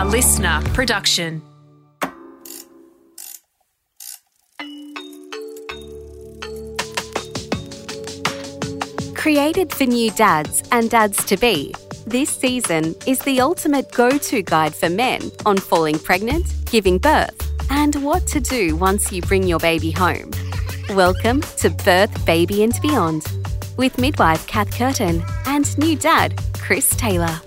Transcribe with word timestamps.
A 0.00 0.04
listener 0.04 0.62
production. 0.72 1.42
Created 9.14 9.70
for 9.74 9.84
new 9.84 10.10
dads 10.12 10.62
and 10.72 10.88
dads 10.88 11.22
to 11.26 11.36
be, 11.36 11.74
this 12.06 12.30
season 12.30 12.94
is 13.06 13.18
the 13.18 13.42
ultimate 13.42 13.92
go 13.92 14.16
to 14.16 14.42
guide 14.42 14.74
for 14.74 14.88
men 14.88 15.20
on 15.44 15.58
falling 15.58 15.98
pregnant, 15.98 16.46
giving 16.64 16.96
birth, 16.96 17.38
and 17.68 17.96
what 17.96 18.26
to 18.28 18.40
do 18.40 18.76
once 18.76 19.12
you 19.12 19.20
bring 19.20 19.42
your 19.46 19.58
baby 19.58 19.90
home. 19.90 20.30
Welcome 20.96 21.42
to 21.58 21.68
Birth, 21.68 22.24
Baby 22.24 22.62
and 22.62 22.72
Beyond 22.80 23.26
with 23.76 23.98
midwife 23.98 24.46
Cath 24.46 24.74
Curtin 24.74 25.22
and 25.44 25.76
new 25.76 25.94
dad 25.94 26.42
Chris 26.54 26.88
Taylor. 26.96 27.38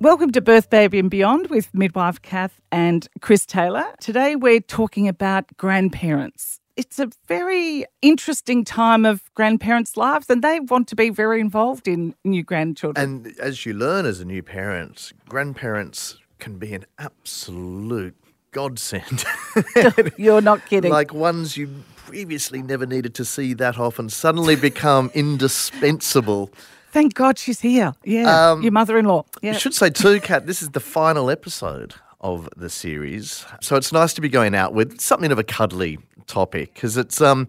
Welcome 0.00 0.30
to 0.32 0.40
Birth 0.40 0.70
Baby 0.70 1.00
and 1.00 1.10
Beyond 1.10 1.48
with 1.48 1.74
midwife 1.74 2.22
Cath 2.22 2.60
and 2.70 3.08
Chris 3.20 3.44
Taylor. 3.44 3.84
Today 4.00 4.36
we're 4.36 4.60
talking 4.60 5.08
about 5.08 5.56
grandparents 5.56 6.60
it's 6.78 7.00
a 7.00 7.10
very 7.26 7.84
interesting 8.02 8.64
time 8.64 9.04
of 9.04 9.34
grandparents' 9.34 9.96
lives, 9.96 10.30
and 10.30 10.42
they 10.42 10.60
want 10.60 10.86
to 10.86 10.94
be 10.94 11.10
very 11.10 11.40
involved 11.40 11.88
in 11.88 12.14
new 12.24 12.44
grandchildren. 12.44 13.04
And 13.26 13.40
as 13.40 13.66
you 13.66 13.74
learn 13.74 14.06
as 14.06 14.20
a 14.20 14.24
new 14.24 14.44
parent, 14.44 15.12
grandparents 15.28 16.18
can 16.38 16.56
be 16.56 16.74
an 16.74 16.84
absolute 16.96 18.14
godsend. 18.52 19.24
You're 20.16 20.40
not 20.40 20.64
kidding. 20.66 20.92
like 20.92 21.12
ones 21.12 21.56
you 21.56 21.82
previously 21.96 22.62
never 22.62 22.86
needed 22.86 23.12
to 23.16 23.24
see 23.24 23.54
that 23.54 23.76
often 23.76 24.08
suddenly 24.08 24.54
become 24.54 25.10
indispensable. 25.14 26.52
Thank 26.92 27.14
God 27.14 27.38
she's 27.38 27.60
here. 27.60 27.94
Yeah, 28.04 28.50
um, 28.50 28.62
your 28.62 28.72
mother-in-law. 28.72 29.24
Yeah. 29.42 29.52
I 29.52 29.54
should 29.56 29.74
say 29.74 29.90
too, 29.90 30.20
Kat. 30.20 30.46
This 30.46 30.62
is 30.62 30.70
the 30.70 30.80
final 30.80 31.30
episode 31.30 31.94
of 32.20 32.48
the 32.56 32.70
series, 32.70 33.44
so 33.60 33.76
it's 33.76 33.92
nice 33.92 34.14
to 34.14 34.20
be 34.20 34.28
going 34.28 34.54
out 34.54 34.74
with 34.74 35.00
something 35.00 35.30
of 35.30 35.38
a 35.38 35.44
cuddly 35.44 35.98
topic 36.26 36.74
because 36.74 36.96
it's 36.96 37.20
um. 37.20 37.48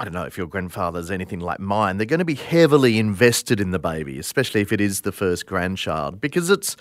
I 0.00 0.04
don't 0.04 0.14
know 0.14 0.26
if 0.26 0.38
your 0.38 0.46
grandfather's 0.46 1.10
anything 1.10 1.40
like 1.40 1.58
mine. 1.58 1.96
They're 1.96 2.06
going 2.06 2.20
to 2.20 2.24
be 2.24 2.36
heavily 2.36 3.00
invested 3.00 3.58
in 3.58 3.72
the 3.72 3.80
baby, 3.80 4.16
especially 4.20 4.60
if 4.60 4.70
it 4.70 4.80
is 4.80 5.00
the 5.00 5.10
first 5.10 5.46
grandchild, 5.46 6.20
because 6.20 6.50
it's 6.50 6.76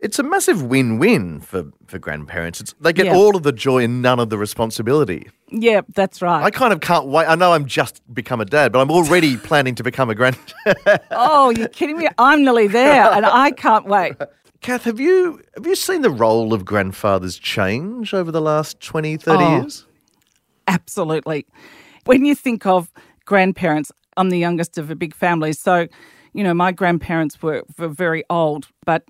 it's 0.00 0.18
a 0.18 0.22
massive 0.22 0.62
win-win 0.62 1.40
for, 1.40 1.64
for 1.86 1.98
grandparents. 1.98 2.60
It's, 2.60 2.74
they 2.80 2.92
get 2.92 3.06
yeah. 3.06 3.14
all 3.14 3.36
of 3.36 3.42
the 3.42 3.52
joy 3.52 3.84
and 3.84 4.02
none 4.02 4.18
of 4.18 4.30
the 4.30 4.38
responsibility. 4.38 5.30
Yeah, 5.48 5.82
that's 5.94 6.20
right. 6.20 6.42
I 6.42 6.50
kind 6.50 6.72
of 6.72 6.80
can't 6.80 7.06
wait. 7.06 7.26
I 7.26 7.34
know 7.34 7.52
I'm 7.52 7.66
just 7.66 8.02
become 8.12 8.40
a 8.40 8.44
dad, 8.44 8.72
but 8.72 8.80
I'm 8.80 8.90
already 8.90 9.36
planning 9.48 9.74
to 9.76 9.82
become 9.82 10.10
a 10.10 10.14
grand. 10.14 10.38
oh, 11.10 11.50
you're 11.50 11.68
kidding 11.68 11.96
me! 11.96 12.08
I'm 12.18 12.44
nearly 12.44 12.66
there, 12.66 13.10
and 13.12 13.24
I 13.24 13.52
can't 13.52 13.86
wait. 13.86 14.14
Cath, 14.60 14.84
have 14.84 14.98
you 15.00 15.40
have 15.54 15.66
you 15.66 15.76
seen 15.76 16.02
the 16.02 16.10
role 16.10 16.52
of 16.52 16.64
grandfathers 16.64 17.38
change 17.38 18.12
over 18.12 18.32
the 18.32 18.40
last 18.40 18.80
20, 18.80 19.16
30 19.16 19.44
oh, 19.44 19.56
years? 19.56 19.86
Absolutely. 20.66 21.46
When 22.04 22.24
you 22.24 22.34
think 22.34 22.66
of 22.66 22.92
grandparents, 23.24 23.92
I'm 24.16 24.30
the 24.30 24.38
youngest 24.38 24.78
of 24.78 24.90
a 24.90 24.96
big 24.96 25.14
family. 25.14 25.52
So, 25.52 25.86
you 26.32 26.42
know, 26.42 26.54
my 26.54 26.72
grandparents 26.72 27.42
were, 27.42 27.62
were 27.78 27.88
very 27.88 28.24
old, 28.30 28.68
but 28.84 29.04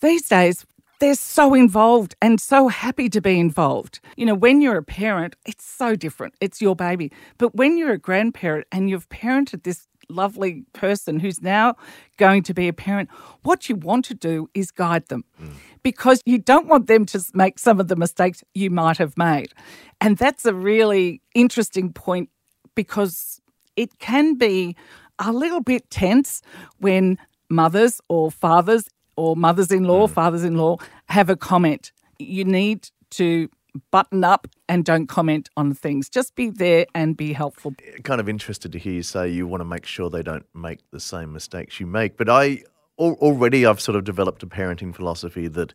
these 0.00 0.28
days, 0.28 0.64
they're 1.00 1.14
so 1.14 1.54
involved 1.54 2.16
and 2.20 2.40
so 2.40 2.68
happy 2.68 3.08
to 3.08 3.20
be 3.20 3.38
involved. 3.38 4.00
You 4.16 4.26
know, 4.26 4.34
when 4.34 4.60
you're 4.60 4.78
a 4.78 4.82
parent, 4.82 5.36
it's 5.46 5.64
so 5.64 5.94
different. 5.94 6.34
It's 6.40 6.60
your 6.60 6.74
baby. 6.74 7.12
But 7.38 7.54
when 7.54 7.78
you're 7.78 7.92
a 7.92 7.98
grandparent 7.98 8.66
and 8.72 8.90
you've 8.90 9.08
parented 9.08 9.62
this 9.62 9.86
lovely 10.08 10.64
person 10.72 11.20
who's 11.20 11.42
now 11.42 11.76
going 12.16 12.42
to 12.44 12.54
be 12.54 12.66
a 12.68 12.72
parent, 12.72 13.10
what 13.42 13.68
you 13.68 13.76
want 13.76 14.04
to 14.06 14.14
do 14.14 14.48
is 14.54 14.70
guide 14.70 15.06
them 15.08 15.24
mm. 15.40 15.52
because 15.82 16.22
you 16.24 16.38
don't 16.38 16.66
want 16.66 16.86
them 16.86 17.04
to 17.06 17.22
make 17.34 17.58
some 17.58 17.78
of 17.78 17.88
the 17.88 17.96
mistakes 17.96 18.42
you 18.54 18.70
might 18.70 18.98
have 18.98 19.16
made. 19.16 19.52
And 20.00 20.16
that's 20.16 20.44
a 20.44 20.54
really 20.54 21.20
interesting 21.34 21.92
point 21.92 22.30
because 22.74 23.40
it 23.76 23.98
can 23.98 24.36
be 24.36 24.74
a 25.18 25.32
little 25.32 25.60
bit 25.60 25.90
tense 25.90 26.42
when 26.78 27.18
mothers 27.50 28.00
or 28.08 28.30
fathers 28.30 28.88
or 29.18 29.34
mothers 29.34 29.72
in 29.72 29.82
law, 29.82 30.06
mm. 30.06 30.10
fathers 30.10 30.44
in 30.44 30.56
law 30.56 30.76
have 31.08 31.28
a 31.28 31.36
comment. 31.36 31.90
You 32.20 32.44
need 32.44 32.88
to 33.10 33.50
button 33.90 34.22
up 34.22 34.46
and 34.68 34.84
don't 34.84 35.08
comment 35.08 35.48
on 35.56 35.74
things. 35.74 36.08
Just 36.08 36.36
be 36.36 36.50
there 36.50 36.86
and 36.94 37.16
be 37.16 37.32
helpful. 37.32 37.74
Kind 38.04 38.20
of 38.20 38.28
interested 38.28 38.70
to 38.72 38.78
hear 38.78 38.92
you 38.92 39.02
say 39.02 39.28
you 39.28 39.46
want 39.46 39.60
to 39.60 39.64
make 39.64 39.84
sure 39.84 40.08
they 40.08 40.22
don't 40.22 40.46
make 40.54 40.78
the 40.92 41.00
same 41.00 41.32
mistakes 41.32 41.80
you 41.80 41.86
make. 41.86 42.16
But 42.16 42.28
I 42.28 42.62
already 42.96 43.66
I've 43.66 43.80
sort 43.80 43.96
of 43.96 44.04
developed 44.04 44.44
a 44.44 44.46
parenting 44.46 44.94
philosophy 44.94 45.48
that 45.48 45.74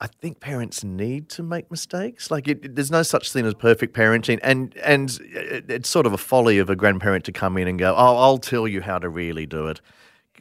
I 0.00 0.06
think 0.06 0.38
parents 0.38 0.84
need 0.84 1.28
to 1.30 1.42
make 1.42 1.70
mistakes. 1.70 2.30
Like, 2.30 2.46
it, 2.46 2.76
there's 2.76 2.90
no 2.90 3.02
such 3.02 3.32
thing 3.32 3.46
as 3.46 3.54
perfect 3.54 3.96
parenting, 3.96 4.38
and 4.42 4.76
and 4.78 5.18
it's 5.22 5.88
sort 5.88 6.06
of 6.06 6.12
a 6.12 6.18
folly 6.18 6.58
of 6.58 6.68
a 6.68 6.76
grandparent 6.76 7.24
to 7.24 7.32
come 7.32 7.56
in 7.56 7.66
and 7.66 7.78
go, 7.78 7.94
"Oh, 7.96 8.16
I'll 8.18 8.38
tell 8.38 8.68
you 8.68 8.82
how 8.82 8.98
to 8.98 9.08
really 9.08 9.46
do 9.46 9.68
it," 9.68 9.80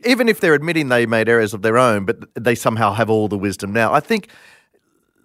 even 0.04 0.28
if 0.28 0.40
they're 0.40 0.54
admitting 0.54 0.90
they 0.90 1.06
made 1.06 1.30
errors 1.30 1.54
of 1.54 1.62
their 1.62 1.78
own, 1.78 2.06
but 2.06 2.18
they 2.36 2.56
somehow 2.56 2.94
have 2.94 3.10
all 3.10 3.28
the 3.28 3.38
wisdom 3.38 3.72
now. 3.72 3.94
I 3.94 4.00
think, 4.00 4.30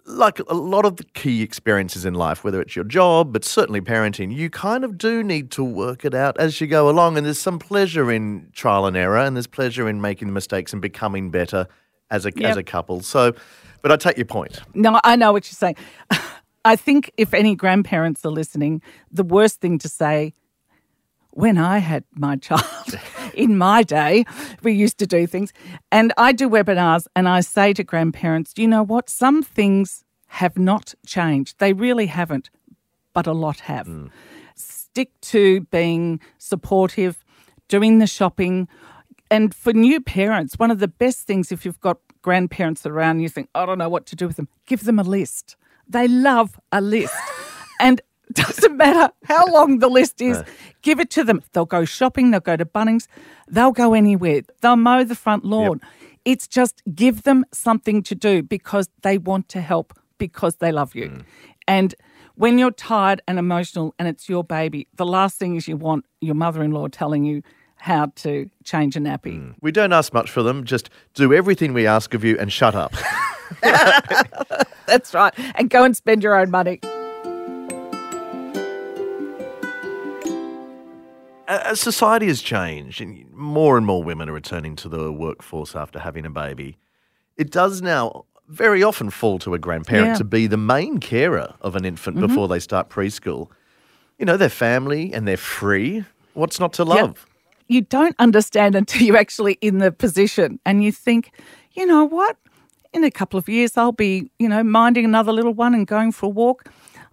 like 0.05 0.39
a 0.39 0.53
lot 0.53 0.85
of 0.85 0.97
the 0.97 1.03
key 1.03 1.41
experiences 1.41 2.05
in 2.05 2.13
life, 2.13 2.43
whether 2.43 2.61
it's 2.61 2.75
your 2.75 2.85
job, 2.85 3.31
but 3.33 3.45
certainly 3.45 3.81
parenting, 3.81 4.33
you 4.33 4.49
kind 4.49 4.83
of 4.83 4.97
do 4.97 5.23
need 5.23 5.51
to 5.51 5.63
work 5.63 6.05
it 6.05 6.13
out 6.13 6.39
as 6.39 6.59
you 6.61 6.67
go 6.67 6.89
along, 6.89 7.17
and 7.17 7.25
there's 7.25 7.39
some 7.39 7.59
pleasure 7.59 8.11
in 8.11 8.49
trial 8.53 8.85
and 8.85 8.95
error, 8.95 9.17
and 9.17 9.35
there's 9.35 9.47
pleasure 9.47 9.89
in 9.89 10.01
making 10.01 10.27
the 10.27 10.33
mistakes 10.33 10.73
and 10.73 10.81
becoming 10.81 11.31
better 11.31 11.67
as 12.09 12.25
a 12.25 12.31
yep. 12.35 12.51
as 12.51 12.57
a 12.57 12.63
couple. 12.63 13.01
So 13.01 13.33
but 13.81 13.91
I 13.91 13.95
take 13.95 14.17
your 14.17 14.25
point. 14.25 14.61
No, 14.73 14.99
I 15.03 15.15
know 15.15 15.31
what 15.31 15.45
you're 15.47 15.55
saying. 15.55 15.75
I 16.65 16.75
think 16.75 17.11
if 17.17 17.33
any 17.33 17.55
grandparents 17.55 18.23
are 18.25 18.31
listening, 18.31 18.81
the 19.11 19.23
worst 19.23 19.59
thing 19.61 19.79
to 19.79 19.89
say 19.89 20.33
when 21.31 21.57
I 21.57 21.79
had 21.79 22.03
my 22.13 22.35
child 22.35 22.99
in 23.33 23.57
my 23.57 23.83
day, 23.83 24.25
we 24.63 24.73
used 24.73 24.97
to 24.99 25.07
do 25.07 25.25
things. 25.27 25.51
And 25.91 26.13
I 26.17 26.31
do 26.31 26.49
webinars 26.49 27.07
and 27.15 27.27
I 27.27 27.41
say 27.41 27.73
to 27.73 27.83
grandparents, 27.83 28.53
you 28.57 28.67
know 28.67 28.83
what? 28.83 29.09
Some 29.09 29.41
things 29.41 30.03
have 30.27 30.57
not 30.57 30.93
changed. 31.05 31.59
They 31.59 31.73
really 31.73 32.05
haven't, 32.05 32.49
but 33.13 33.27
a 33.27 33.33
lot 33.33 33.61
have. 33.61 33.87
Mm. 33.87 34.09
Stick 34.55 35.11
to 35.21 35.61
being 35.71 36.19
supportive, 36.37 37.23
doing 37.67 37.99
the 37.99 38.07
shopping. 38.07 38.67
And 39.29 39.53
for 39.53 39.73
new 39.73 40.01
parents, 40.01 40.55
one 40.57 40.71
of 40.71 40.79
the 40.79 40.87
best 40.87 41.27
things 41.27 41.51
if 41.51 41.65
you've 41.65 41.79
got 41.79 41.97
grandparents 42.21 42.85
around 42.85 43.11
and 43.11 43.23
you 43.23 43.29
think, 43.29 43.49
I 43.55 43.65
don't 43.65 43.77
know 43.77 43.89
what 43.89 44.05
to 44.07 44.15
do 44.15 44.27
with 44.27 44.35
them, 44.35 44.47
give 44.65 44.83
them 44.83 44.99
a 44.99 45.03
list. 45.03 45.55
They 45.87 46.07
love 46.07 46.59
a 46.71 46.81
list. 46.81 47.15
and 47.79 48.01
doesn't 48.35 48.77
matter 48.77 49.11
how 49.25 49.45
long 49.51 49.79
the 49.79 49.89
list 49.89 50.21
is, 50.21 50.43
give 50.81 50.99
it 50.99 51.09
to 51.11 51.23
them. 51.23 51.41
They'll 51.53 51.65
go 51.65 51.85
shopping, 51.85 52.31
they'll 52.31 52.39
go 52.39 52.55
to 52.55 52.65
Bunnings, 52.65 53.07
they'll 53.47 53.71
go 53.71 53.93
anywhere, 53.93 54.41
they'll 54.61 54.75
mow 54.75 55.03
the 55.03 55.15
front 55.15 55.45
lawn. 55.45 55.79
Yep. 55.81 55.91
It's 56.23 56.47
just 56.47 56.83
give 56.93 57.23
them 57.23 57.45
something 57.51 58.03
to 58.03 58.15
do 58.15 58.43
because 58.43 58.89
they 59.01 59.17
want 59.17 59.49
to 59.49 59.61
help 59.61 59.97
because 60.17 60.57
they 60.57 60.71
love 60.71 60.93
you. 60.93 61.09
Mm. 61.09 61.23
And 61.67 61.95
when 62.35 62.59
you're 62.59 62.71
tired 62.71 63.21
and 63.27 63.39
emotional 63.39 63.95
and 63.97 64.07
it's 64.07 64.29
your 64.29 64.43
baby, 64.43 64.87
the 64.95 65.05
last 65.05 65.37
thing 65.37 65.55
is 65.55 65.67
you 65.67 65.77
want 65.77 66.05
your 66.21 66.35
mother 66.35 66.61
in 66.61 66.71
law 66.71 66.87
telling 66.87 67.23
you, 67.23 67.41
how 67.81 68.05
to 68.15 68.47
change 68.63 68.95
a 68.95 68.99
nappy. 68.99 69.39
Mm. 69.39 69.55
We 69.59 69.71
don't 69.71 69.91
ask 69.91 70.13
much 70.13 70.29
for 70.29 70.43
them, 70.43 70.65
just 70.65 70.91
do 71.15 71.33
everything 71.33 71.73
we 71.73 71.87
ask 71.87 72.13
of 72.13 72.23
you 72.23 72.37
and 72.37 72.53
shut 72.53 72.75
up. 72.75 72.93
That's 74.85 75.15
right. 75.15 75.33
And 75.55 75.67
go 75.67 75.83
and 75.83 75.97
spend 75.97 76.21
your 76.21 76.35
own 76.35 76.51
money. 76.51 76.79
As 81.51 81.81
society 81.81 82.27
has 82.27 82.41
changed, 82.41 83.01
and 83.01 83.29
more 83.31 83.77
and 83.77 83.85
more 83.85 84.03
women 84.03 84.29
are 84.29 84.33
returning 84.33 84.75
to 84.77 84.89
the 84.89 85.11
workforce 85.11 85.75
after 85.75 85.99
having 85.99 86.25
a 86.25 86.29
baby, 86.29 86.77
it 87.35 87.51
does 87.51 87.81
now 87.81 88.25
very 88.47 88.83
often 88.83 89.09
fall 89.09 89.39
to 89.39 89.53
a 89.53 89.59
grandparent 89.59 90.07
yeah. 90.07 90.15
to 90.15 90.23
be 90.23 90.47
the 90.47 90.57
main 90.57 90.99
carer 90.99 91.53
of 91.61 91.75
an 91.75 91.85
infant 91.85 92.17
mm-hmm. 92.17 92.27
before 92.27 92.47
they 92.47 92.59
start 92.59 92.89
preschool. 92.89 93.49
You 94.17 94.25
know, 94.25 94.37
they're 94.37 94.49
family 94.49 95.13
and 95.13 95.27
they're 95.27 95.37
free. 95.37 96.05
What's 96.33 96.59
not 96.59 96.73
to 96.73 96.85
love? 96.85 97.25
you 97.71 97.81
don't 97.81 98.15
understand 98.19 98.75
until 98.75 99.01
you're 99.01 99.17
actually 99.17 99.53
in 99.61 99.77
the 99.77 99.91
position 99.91 100.59
and 100.65 100.83
you 100.83 100.91
think, 100.91 101.31
you 101.71 101.85
know 101.85 102.03
what? 102.03 102.35
In 102.93 103.05
a 103.05 103.11
couple 103.11 103.39
of 103.39 103.47
years, 103.47 103.77
I'll 103.77 103.93
be, 103.93 104.29
you 104.39 104.49
know, 104.49 104.61
minding 104.61 105.05
another 105.05 105.31
little 105.31 105.53
one 105.53 105.73
and 105.73 105.87
going 105.87 106.11
for 106.11 106.25
a 106.25 106.29
walk. 106.29 106.69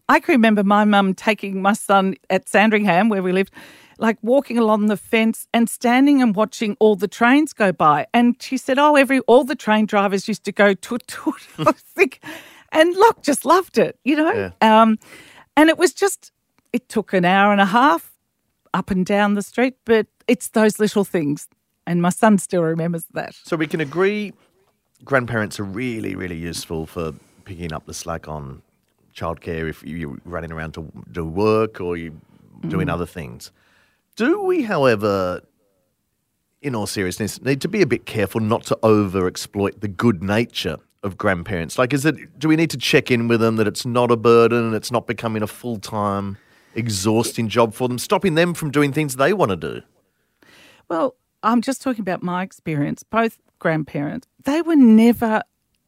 I 0.08 0.18
can 0.18 0.32
remember 0.32 0.64
my 0.64 0.84
mum 0.84 1.14
taking 1.14 1.62
my 1.62 1.74
son 1.74 2.16
at 2.28 2.48
Sandringham, 2.48 3.08
where 3.08 3.22
we 3.22 3.30
lived, 3.30 3.52
like 3.98 4.16
walking 4.22 4.58
along 4.58 4.86
the 4.86 4.96
fence 4.96 5.46
and 5.52 5.68
standing 5.68 6.22
and 6.22 6.34
watching 6.34 6.76
all 6.80 6.96
the 6.96 7.08
trains 7.08 7.52
go 7.52 7.72
by. 7.72 8.06
And 8.14 8.40
she 8.40 8.56
said, 8.56 8.78
"Oh, 8.78 8.96
every 8.96 9.20
all 9.20 9.44
the 9.44 9.56
train 9.56 9.86
drivers 9.86 10.28
used 10.28 10.44
to 10.44 10.52
go 10.52 10.74
toot 10.74 11.06
toot." 11.06 11.46
I 11.58 11.72
thinking, 11.72 12.20
and 12.72 12.94
Locke 12.94 13.22
just 13.22 13.44
loved 13.44 13.78
it, 13.78 13.98
you 14.04 14.16
know. 14.16 14.32
Yeah. 14.32 14.82
Um, 14.82 14.98
and 15.56 15.68
it 15.68 15.78
was 15.78 15.92
just, 15.92 16.32
it 16.72 16.88
took 16.88 17.12
an 17.12 17.24
hour 17.24 17.52
and 17.52 17.60
a 17.60 17.66
half 17.66 18.12
up 18.74 18.90
and 18.90 19.04
down 19.04 19.34
the 19.34 19.42
street, 19.42 19.74
but 19.84 20.06
it's 20.26 20.48
those 20.48 20.78
little 20.78 21.04
things. 21.04 21.48
And 21.86 22.02
my 22.02 22.10
son 22.10 22.38
still 22.38 22.62
remembers 22.62 23.06
that. 23.14 23.34
So 23.34 23.56
we 23.56 23.66
can 23.66 23.80
agree 23.80 24.32
grandparents 25.04 25.58
are 25.58 25.64
really, 25.64 26.14
really 26.14 26.36
useful 26.36 26.86
for 26.86 27.12
picking 27.44 27.72
up 27.72 27.86
the 27.86 27.94
slack 27.94 28.28
on 28.28 28.62
childcare 29.14 29.68
if 29.68 29.82
you're 29.82 30.18
running 30.24 30.52
around 30.52 30.74
to 30.74 30.92
do 31.10 31.24
work 31.24 31.80
or 31.80 31.96
you're 31.96 32.12
doing 32.68 32.88
other 32.88 33.06
things. 33.06 33.50
Do 34.18 34.42
we, 34.42 34.62
however, 34.62 35.42
in 36.60 36.74
all 36.74 36.88
seriousness, 36.88 37.40
need 37.40 37.60
to 37.60 37.68
be 37.68 37.82
a 37.82 37.86
bit 37.86 38.04
careful 38.04 38.40
not 38.40 38.64
to 38.64 38.76
over 38.82 39.28
exploit 39.28 39.80
the 39.80 39.86
good 39.86 40.24
nature 40.24 40.78
of 41.04 41.16
grandparents? 41.16 41.78
Like, 41.78 41.92
is 41.92 42.04
it, 42.04 42.36
do 42.36 42.48
we 42.48 42.56
need 42.56 42.70
to 42.70 42.76
check 42.76 43.12
in 43.12 43.28
with 43.28 43.38
them 43.38 43.54
that 43.58 43.68
it's 43.68 43.86
not 43.86 44.10
a 44.10 44.16
burden 44.16 44.64
and 44.64 44.74
it's 44.74 44.90
not 44.90 45.06
becoming 45.06 45.40
a 45.40 45.46
full 45.46 45.78
time, 45.78 46.36
exhausting 46.74 47.48
job 47.48 47.74
for 47.74 47.86
them, 47.86 47.96
stopping 47.96 48.34
them 48.34 48.54
from 48.54 48.72
doing 48.72 48.92
things 48.92 49.14
they 49.14 49.32
want 49.32 49.52
to 49.52 49.56
do? 49.56 49.82
Well, 50.88 51.14
I'm 51.44 51.62
just 51.62 51.80
talking 51.80 52.00
about 52.00 52.20
my 52.20 52.42
experience. 52.42 53.04
Both 53.04 53.38
grandparents, 53.60 54.26
they 54.42 54.62
were 54.62 54.74
never 54.74 55.42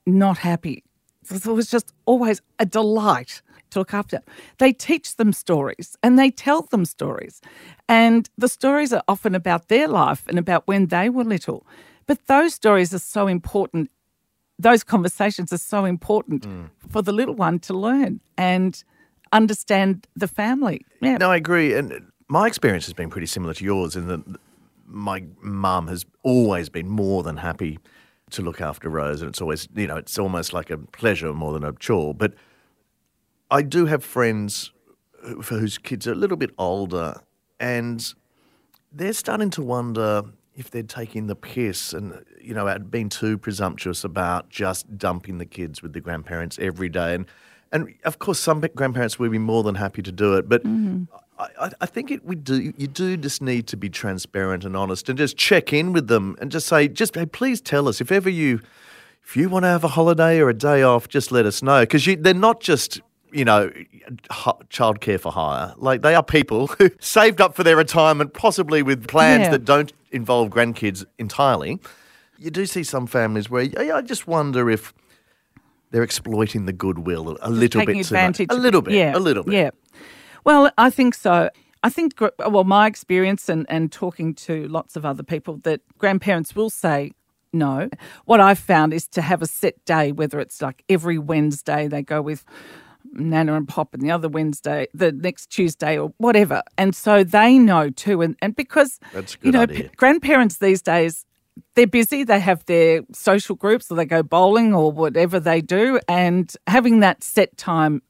not 0.06 0.38
happy. 0.38 0.84
It 1.28 1.46
was 1.46 1.68
just 1.68 1.92
always 2.06 2.42
a 2.60 2.64
delight 2.64 3.42
to 3.70 3.78
look 3.78 3.94
after. 3.94 4.20
They 4.58 4.72
teach 4.72 5.16
them 5.16 5.32
stories 5.32 5.96
and 6.02 6.18
they 6.18 6.30
tell 6.30 6.62
them 6.62 6.84
stories. 6.84 7.40
And 7.88 8.28
the 8.38 8.48
stories 8.48 8.92
are 8.92 9.02
often 9.08 9.34
about 9.34 9.68
their 9.68 9.88
life 9.88 10.24
and 10.28 10.38
about 10.38 10.66
when 10.66 10.86
they 10.86 11.08
were 11.08 11.24
little. 11.24 11.66
But 12.06 12.26
those 12.26 12.54
stories 12.54 12.92
are 12.94 12.98
so 12.98 13.26
important. 13.26 13.90
Those 14.58 14.84
conversations 14.84 15.52
are 15.52 15.58
so 15.58 15.84
important 15.84 16.46
mm. 16.46 16.70
for 16.88 17.02
the 17.02 17.12
little 17.12 17.34
one 17.34 17.58
to 17.60 17.74
learn 17.74 18.20
and 18.36 18.82
understand 19.32 20.06
the 20.16 20.28
family. 20.28 20.84
Yeah. 21.00 21.18
No, 21.18 21.30
I 21.30 21.36
agree. 21.36 21.74
And 21.74 22.10
my 22.28 22.46
experience 22.46 22.86
has 22.86 22.94
been 22.94 23.10
pretty 23.10 23.26
similar 23.26 23.54
to 23.54 23.64
yours 23.64 23.96
in 23.96 24.08
that 24.08 24.22
my 24.86 25.24
mum 25.40 25.86
has 25.86 26.04
always 26.22 26.68
been 26.68 26.88
more 26.88 27.22
than 27.22 27.36
happy 27.36 27.78
to 28.30 28.42
look 28.42 28.60
after 28.60 28.88
Rose. 28.88 29.22
And 29.22 29.28
it's 29.28 29.40
always, 29.40 29.68
you 29.74 29.86
know, 29.86 29.96
it's 29.96 30.18
almost 30.18 30.52
like 30.52 30.70
a 30.70 30.78
pleasure 30.78 31.32
more 31.32 31.52
than 31.52 31.64
a 31.64 31.72
chore. 31.72 32.14
But 32.14 32.34
I 33.50 33.62
do 33.62 33.86
have 33.86 34.04
friends 34.04 34.72
for 35.42 35.58
whose 35.58 35.78
kids 35.78 36.06
are 36.06 36.12
a 36.12 36.16
little 36.16 36.36
bit 36.36 36.50
older 36.58 37.20
and 37.58 38.14
they're 38.92 39.12
starting 39.12 39.50
to 39.50 39.62
wonder 39.62 40.22
if 40.54 40.70
they're 40.70 40.82
taking 40.82 41.26
the 41.26 41.36
piss 41.36 41.92
and, 41.92 42.24
you 42.40 42.54
know, 42.54 42.66
had 42.66 42.90
been 42.90 43.08
too 43.08 43.38
presumptuous 43.38 44.04
about 44.04 44.48
just 44.48 44.98
dumping 44.98 45.38
the 45.38 45.46
kids 45.46 45.82
with 45.82 45.92
the 45.92 46.00
grandparents 46.00 46.58
every 46.58 46.88
day. 46.88 47.14
And, 47.14 47.26
and 47.72 47.94
of 48.04 48.18
course, 48.18 48.38
some 48.38 48.60
grandparents 48.74 49.18
will 49.18 49.30
be 49.30 49.38
more 49.38 49.62
than 49.62 49.76
happy 49.76 50.02
to 50.02 50.12
do 50.12 50.34
it, 50.34 50.48
but 50.48 50.64
mm-hmm. 50.64 51.04
I, 51.38 51.66
I- 51.66 51.70
I 51.80 51.86
think 51.86 52.10
it, 52.10 52.24
we 52.24 52.36
do. 52.36 52.72
You 52.76 52.86
do 52.86 53.16
just 53.16 53.40
need 53.40 53.66
to 53.68 53.76
be 53.76 53.88
transparent 53.88 54.64
and 54.64 54.76
honest, 54.76 55.08
and 55.08 55.16
just 55.16 55.36
check 55.38 55.72
in 55.72 55.92
with 55.92 56.08
them, 56.08 56.36
and 56.40 56.52
just 56.52 56.66
say, 56.66 56.88
just 56.88 57.14
hey, 57.14 57.24
please 57.26 57.60
tell 57.62 57.88
us 57.88 58.00
if 58.02 58.12
ever 58.12 58.28
you, 58.28 58.60
if 59.24 59.36
you 59.36 59.48
want 59.48 59.62
to 59.62 59.68
have 59.68 59.84
a 59.84 59.88
holiday 59.88 60.40
or 60.40 60.50
a 60.50 60.54
day 60.54 60.82
off, 60.82 61.08
just 61.08 61.32
let 61.32 61.46
us 61.46 61.62
know 61.62 61.80
because 61.80 62.04
they're 62.18 62.34
not 62.34 62.60
just 62.60 63.00
you 63.32 63.44
know 63.44 63.70
childcare 64.28 65.20
for 65.20 65.32
hire. 65.32 65.74
Like 65.76 66.02
they 66.02 66.14
are 66.14 66.22
people 66.22 66.68
who 66.68 66.90
saved 67.00 67.40
up 67.40 67.54
for 67.54 67.62
their 67.64 67.76
retirement, 67.76 68.32
possibly 68.34 68.82
with 68.82 69.06
plans 69.08 69.42
Yeah. 69.42 69.50
that 69.52 69.64
don't 69.64 69.92
involve 70.10 70.50
grandkids 70.50 71.04
entirely. 71.18 71.78
You 72.38 72.50
do 72.50 72.66
see 72.66 72.82
some 72.84 73.06
families 73.06 73.50
where 73.50 73.68
I 73.78 74.00
just 74.02 74.26
wonder 74.26 74.70
if 74.70 74.94
they're 75.90 76.02
exploiting 76.02 76.66
the 76.66 76.72
goodwill 76.72 77.36
a 77.42 77.50
little 77.50 77.80
bit 77.84 77.92
too 77.92 77.98
much. 77.98 78.06
advantage. 78.06 78.48
A 78.50 78.54
little 78.54 78.80
bit. 78.80 78.94
Yeah, 78.94 79.16
A 79.16 79.18
little 79.18 79.42
bit. 79.44 79.54
Yeah. 79.54 79.70
Well, 80.44 80.70
I 80.78 80.88
think 80.90 81.14
so. 81.14 81.50
I 81.82 81.88
think, 81.90 82.14
well, 82.38 82.64
my 82.64 82.86
experience 82.86 83.48
and, 83.48 83.66
and 83.68 83.90
talking 83.90 84.34
to 84.34 84.68
lots 84.68 84.96
of 84.96 85.04
other 85.04 85.22
people, 85.22 85.56
that 85.64 85.80
grandparents 85.98 86.54
will 86.54 86.70
say 86.70 87.12
no. 87.52 87.88
What 88.26 88.38
I've 88.38 88.58
found 88.58 88.94
is 88.94 89.06
to 89.08 89.22
have 89.22 89.42
a 89.42 89.46
set 89.46 89.82
day, 89.84 90.12
whether 90.12 90.38
it's 90.40 90.62
like 90.62 90.84
every 90.88 91.18
Wednesday 91.18 91.88
they 91.88 92.02
go 92.02 92.22
with 92.22 92.44
Nana 93.12 93.54
and 93.54 93.66
Pop, 93.68 93.92
and 93.94 94.02
the 94.02 94.10
other 94.10 94.28
Wednesday, 94.28 94.86
the 94.94 95.12
next 95.12 95.46
Tuesday, 95.50 95.98
or 95.98 96.12
whatever. 96.18 96.62
And 96.78 96.94
so 96.94 97.24
they 97.24 97.58
know 97.58 97.90
too. 97.90 98.22
And, 98.22 98.36
and 98.42 98.54
because, 98.56 98.98
you 99.42 99.52
know, 99.52 99.66
p- 99.66 99.88
grandparents 99.96 100.58
these 100.58 100.80
days, 100.82 101.24
they're 101.74 101.86
busy. 101.86 102.24
They 102.24 102.40
have 102.40 102.64
their 102.66 103.02
social 103.12 103.56
groups 103.56 103.90
or 103.90 103.96
they 103.96 104.04
go 104.06 104.22
bowling 104.22 104.72
or 104.74 104.90
whatever 104.92 105.38
they 105.40 105.60
do. 105.60 106.00
And 106.08 106.52
having 106.66 107.00
that 107.00 107.22
set 107.24 107.56
time 107.56 108.02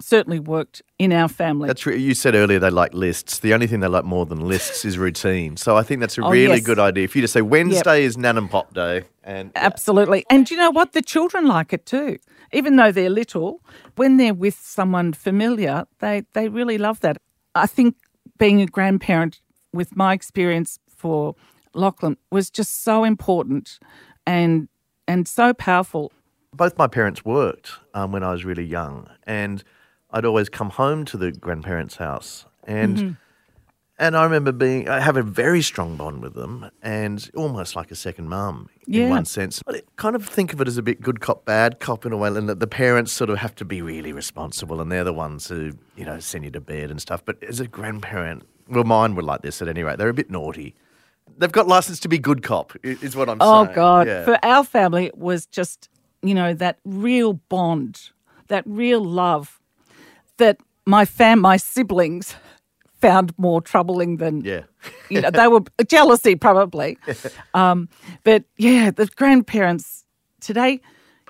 certainly 0.00 0.38
worked 0.38 0.80
in 0.98 1.12
our 1.12 1.26
family. 1.28 1.66
That's 1.66 1.84
re- 1.86 1.96
you 1.98 2.14
said 2.14 2.34
earlier 2.36 2.58
they 2.60 2.70
like 2.70 2.94
lists. 2.94 3.40
The 3.40 3.52
only 3.54 3.66
thing 3.66 3.80
they 3.80 3.88
like 3.88 4.04
more 4.04 4.26
than 4.26 4.40
lists 4.40 4.84
is 4.84 4.96
routine. 4.98 5.56
So 5.56 5.76
I 5.76 5.82
think 5.82 6.00
that's 6.00 6.16
a 6.18 6.22
Oh, 6.24 6.30
really 6.30 6.56
yes. 6.56 6.64
good 6.66 6.78
idea. 6.78 7.02
If 7.04 7.16
you 7.16 7.22
just 7.22 7.32
say 7.32 7.42
Wednesday 7.42 8.04
is 8.04 8.16
Nan 8.16 8.38
and 8.38 8.48
Pop 8.50 8.72
Day, 8.74 9.04
and 9.24 9.50
Absolutely. 9.56 10.24
And 10.30 10.48
you 10.50 10.56
know 10.56 10.70
what? 10.70 10.92
The 10.92 11.02
children 11.02 11.46
like 11.46 11.72
it 11.72 11.84
too. 11.86 12.18
Even 12.52 12.76
though 12.76 12.92
they're 12.92 13.10
little, 13.10 13.60
when 13.96 14.16
they're 14.16 14.34
with 14.34 14.58
someone 14.58 15.12
familiar, 15.12 15.84
they, 16.00 16.24
they 16.32 16.48
really 16.48 16.78
love 16.78 17.00
that. 17.00 17.18
I 17.54 17.66
think 17.66 17.96
being 18.38 18.60
a 18.62 18.66
grandparent, 18.66 19.40
with 19.72 19.96
my 19.96 20.12
experience 20.14 20.78
for 20.88 21.34
Lachlan, 21.74 22.16
was 22.30 22.50
just 22.50 22.82
so 22.84 23.04
important 23.04 23.78
and 24.26 24.68
and 25.06 25.26
so 25.26 25.54
powerful. 25.54 26.12
both 26.52 26.76
my 26.78 26.86
parents 26.86 27.24
worked 27.24 27.72
um, 27.94 28.12
when 28.12 28.22
I 28.22 28.32
was 28.32 28.44
really 28.44 28.64
young, 28.64 29.08
and 29.24 29.62
I'd 30.10 30.24
always 30.24 30.48
come 30.48 30.70
home 30.70 31.04
to 31.06 31.16
the 31.16 31.32
grandparents' 31.32 31.96
house, 31.96 32.46
and 32.64 32.96
Mm-hmm. 32.98 33.12
And 33.98 34.16
I 34.16 34.24
remember 34.24 34.52
being 34.52 34.88
I 34.88 35.00
have 35.00 35.16
a 35.16 35.22
very 35.22 35.62
strong 35.62 35.96
bond 35.96 36.22
with 36.22 36.34
them, 36.34 36.70
and 36.82 37.30
almost 37.34 37.74
like 37.76 37.90
a 37.90 37.94
second 37.96 38.28
mum 38.28 38.68
in 38.86 38.94
Yeah. 39.02 39.08
one 39.08 39.24
sense. 39.24 39.62
But 39.64 39.76
it, 39.76 39.88
kind 39.96 40.14
of 40.16 40.26
think 40.26 40.52
of 40.52 40.60
it 40.60 40.68
as 40.68 40.76
a 40.78 40.82
bit 40.82 41.00
good 41.00 41.20
cop, 41.20 41.44
bad 41.44 41.80
cop 41.80 42.06
in 42.06 42.12
a 42.12 42.16
way, 42.16 42.28
and 42.28 42.48
that 42.48 42.60
the 42.60 42.66
parents 42.66 43.12
sort 43.12 43.30
of 43.30 43.38
have 43.38 43.54
to 43.56 43.64
be 43.64 43.82
really 43.82 44.12
responsible, 44.12 44.80
and 44.80 44.90
they're 44.92 45.04
the 45.04 45.12
ones 45.12 45.48
who 45.48 45.72
you 45.96 46.04
know 46.04 46.18
send 46.20 46.44
you 46.44 46.50
to 46.52 46.60
bed 46.60 46.90
and 46.90 47.00
stuff. 47.00 47.24
But 47.24 47.42
as 47.42 47.60
a 47.60 47.66
grandparent, 47.66 48.44
well, 48.68 48.84
mine 48.84 49.14
were 49.14 49.22
like 49.22 49.42
this 49.42 49.60
at 49.62 49.68
any 49.68 49.82
rate. 49.82 49.98
They're 49.98 50.08
a 50.08 50.14
bit 50.14 50.30
naughty. 50.30 50.74
They've 51.36 51.52
got 51.52 51.68
license 51.68 52.00
to 52.00 52.08
be 52.08 52.18
good 52.18 52.42
cop, 52.42 52.72
is 52.82 53.14
what 53.14 53.28
I'm 53.28 53.38
Oh 53.40 53.64
saying. 53.64 53.72
Oh, 53.72 53.74
God! 53.74 54.06
Yeah. 54.06 54.24
For 54.24 54.38
our 54.44 54.64
family, 54.64 55.06
it 55.06 55.18
was 55.18 55.46
just 55.46 55.88
you 56.22 56.34
know 56.34 56.54
that 56.54 56.78
real 56.84 57.34
bond, 57.34 58.10
that 58.48 58.64
real 58.66 59.04
love, 59.04 59.60
that 60.38 60.58
my 60.86 61.04
fam, 61.04 61.40
my 61.40 61.56
siblings, 61.58 62.34
found 63.00 63.32
more 63.38 63.60
troubling 63.60 64.16
than 64.16 64.42
yeah. 64.44 64.62
you 65.08 65.20
know 65.20 65.30
they 65.30 65.48
were 65.48 65.62
jealousy 65.86 66.34
probably, 66.34 66.98
um, 67.54 67.88
but 68.24 68.44
yeah, 68.56 68.90
the 68.90 69.06
grandparents 69.06 70.04
today, 70.40 70.80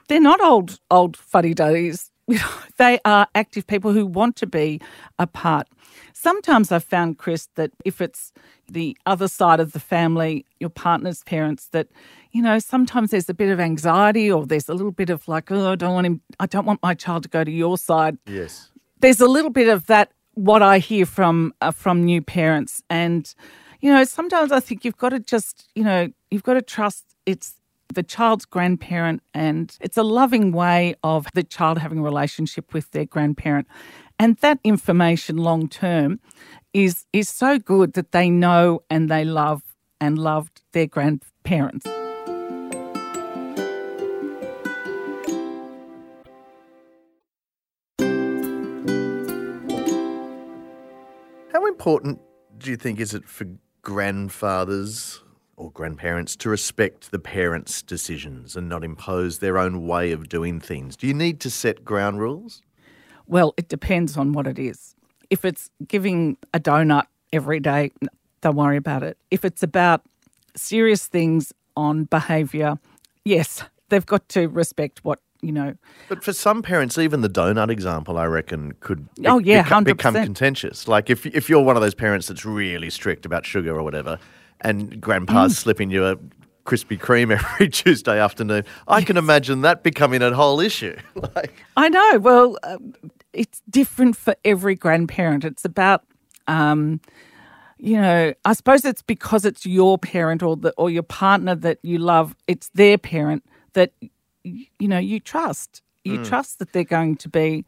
they're 0.08 0.20
not 0.20 0.40
old 0.40 0.80
old 0.90 1.16
fuddy 1.16 1.54
duddies. 1.54 2.10
You 2.26 2.38
know, 2.38 2.50
they 2.76 2.98
are 3.04 3.26
active 3.34 3.66
people 3.66 3.92
who 3.92 4.06
want 4.06 4.36
to 4.36 4.46
be 4.46 4.80
a 5.18 5.26
part. 5.26 5.66
Sometimes 6.12 6.72
I've 6.72 6.84
found, 6.84 7.18
Chris, 7.18 7.48
that 7.54 7.70
if 7.84 8.00
it's 8.00 8.32
the 8.70 8.96
other 9.06 9.28
side 9.28 9.60
of 9.60 9.72
the 9.72 9.80
family, 9.80 10.44
your 10.58 10.68
partner's 10.68 11.22
parents, 11.22 11.68
that, 11.68 11.88
you 12.32 12.42
know, 12.42 12.58
sometimes 12.58 13.12
there's 13.12 13.28
a 13.28 13.34
bit 13.34 13.50
of 13.50 13.60
anxiety 13.60 14.30
or 14.30 14.44
there's 14.44 14.68
a 14.68 14.74
little 14.74 14.92
bit 14.92 15.10
of 15.10 15.28
like, 15.28 15.50
oh, 15.50 15.72
I 15.72 15.74
don't 15.76 15.94
want 15.94 16.06
him, 16.06 16.20
I 16.40 16.46
don't 16.46 16.66
want 16.66 16.82
my 16.82 16.94
child 16.94 17.22
to 17.22 17.28
go 17.28 17.44
to 17.44 17.50
your 17.50 17.78
side. 17.78 18.18
Yes. 18.26 18.70
There's 19.00 19.20
a 19.20 19.28
little 19.28 19.50
bit 19.50 19.68
of 19.68 19.86
that, 19.86 20.10
what 20.38 20.62
I 20.62 20.78
hear 20.78 21.06
from, 21.06 21.52
uh, 21.60 21.70
from 21.70 22.04
new 22.04 22.22
parents. 22.22 22.82
And, 22.88 23.32
you 23.80 23.92
know, 23.92 24.04
sometimes 24.04 24.52
I 24.52 24.60
think 24.60 24.84
you've 24.84 24.96
got 24.96 25.10
to 25.10 25.20
just, 25.20 25.68
you 25.74 25.84
know, 25.84 26.08
you've 26.30 26.44
got 26.44 26.54
to 26.54 26.62
trust 26.62 27.04
it's 27.26 27.54
the 27.94 28.02
child's 28.02 28.44
grandparent 28.44 29.22
and 29.34 29.76
it's 29.80 29.96
a 29.96 30.02
loving 30.02 30.52
way 30.52 30.94
of 31.02 31.26
the 31.34 31.42
child 31.42 31.78
having 31.78 31.98
a 31.98 32.02
relationship 32.02 32.74
with 32.74 32.90
their 32.90 33.04
grandparent 33.04 33.66
and 34.18 34.36
that 34.38 34.58
information 34.62 35.36
long 35.36 35.68
term 35.68 36.20
is 36.74 37.06
is 37.12 37.28
so 37.28 37.58
good 37.58 37.94
that 37.94 38.12
they 38.12 38.28
know 38.28 38.82
and 38.90 39.08
they 39.08 39.24
love 39.24 39.62
and 40.00 40.18
loved 40.18 40.60
their 40.72 40.86
grandparents 40.86 41.86
important 51.78 52.20
do 52.58 52.70
you 52.70 52.76
think 52.76 52.98
is 52.98 53.14
it 53.14 53.24
for 53.24 53.46
grandfathers 53.82 55.22
or 55.56 55.70
grandparents 55.70 56.34
to 56.34 56.48
respect 56.50 57.12
the 57.12 57.20
parents' 57.20 57.82
decisions 57.82 58.56
and 58.56 58.68
not 58.68 58.82
impose 58.82 59.38
their 59.38 59.58
own 59.58 59.86
way 59.86 60.10
of 60.10 60.28
doing 60.28 60.58
things? 60.58 60.96
Do 60.96 61.06
you 61.06 61.14
need 61.14 61.38
to 61.38 61.50
set 61.50 61.84
ground 61.84 62.18
rules? 62.18 62.62
well 63.28 63.54
it 63.56 63.68
depends 63.68 64.16
on 64.16 64.32
what 64.32 64.46
it 64.46 64.58
is 64.58 64.96
if 65.30 65.44
it's 65.44 65.70
giving 65.86 66.36
a 66.54 66.58
donut 66.58 67.04
every 67.32 67.60
day 67.60 67.92
don't 68.40 68.56
worry 68.56 68.78
about 68.78 69.02
it 69.02 69.16
if 69.30 69.44
it's 69.44 69.62
about 69.62 70.00
serious 70.56 71.06
things 71.06 71.52
on 71.76 72.04
behavior 72.04 72.78
yes 73.24 73.62
they've 73.90 74.06
got 74.06 74.28
to 74.30 74.48
respect 74.48 75.04
what 75.04 75.20
you 75.40 75.52
know 75.52 75.74
But 76.08 76.24
for 76.24 76.32
some 76.32 76.62
parents, 76.62 76.98
even 76.98 77.20
the 77.20 77.28
donut 77.28 77.70
example, 77.70 78.18
I 78.18 78.24
reckon, 78.26 78.72
could 78.80 79.12
be- 79.14 79.26
Oh, 79.28 79.38
yeah, 79.38 79.62
become, 79.62 79.84
become 79.84 80.14
100%. 80.14 80.24
contentious. 80.24 80.88
Like 80.88 81.10
if 81.10 81.24
if 81.26 81.48
you're 81.48 81.62
one 81.62 81.76
of 81.76 81.82
those 81.82 81.94
parents 81.94 82.26
that's 82.28 82.44
really 82.44 82.90
strict 82.90 83.24
about 83.26 83.46
sugar 83.46 83.76
or 83.76 83.82
whatever, 83.82 84.18
and 84.60 85.00
grandpa's 85.00 85.52
Mm. 85.52 85.56
slipping 85.56 85.90
you 85.90 86.04
a 86.06 86.16
Krispy 86.66 86.98
Kreme 86.98 87.30
every 87.38 87.68
Tuesday 87.68 88.18
afternoon. 88.20 88.64
I 88.88 89.02
can 89.02 89.16
imagine 89.16 89.62
that 89.62 89.82
becoming 89.82 90.20
a 90.22 90.34
whole 90.34 90.60
issue. 90.60 90.96
like, 91.36 91.54
I 91.76 91.88
know. 91.88 92.18
Well, 92.18 92.58
um, 92.64 92.92
it's 93.32 93.62
different 93.70 94.16
for 94.16 94.34
every 94.44 94.74
grandparent. 94.74 95.44
It's 95.44 95.64
about, 95.64 96.02
um, 96.46 97.00
you 97.78 97.98
know, 98.00 98.34
I 98.44 98.52
suppose 98.52 98.84
it's 98.84 99.00
because 99.02 99.44
it's 99.46 99.64
your 99.64 99.96
parent 99.98 100.42
or 100.42 100.56
the 100.56 100.74
or 100.76 100.90
your 100.90 101.04
partner 101.04 101.54
that 101.54 101.78
you 101.82 101.98
love. 101.98 102.34
It's 102.46 102.68
their 102.74 102.98
parent 102.98 103.44
that 103.74 103.92
you 104.44 104.88
know 104.88 104.98
you 104.98 105.20
trust. 105.20 105.82
You 106.04 106.18
hmm. 106.18 106.24
trust 106.24 106.58
that 106.58 106.72
they're 106.72 106.84
going 106.84 107.16
to 107.16 107.28
be 107.28 107.64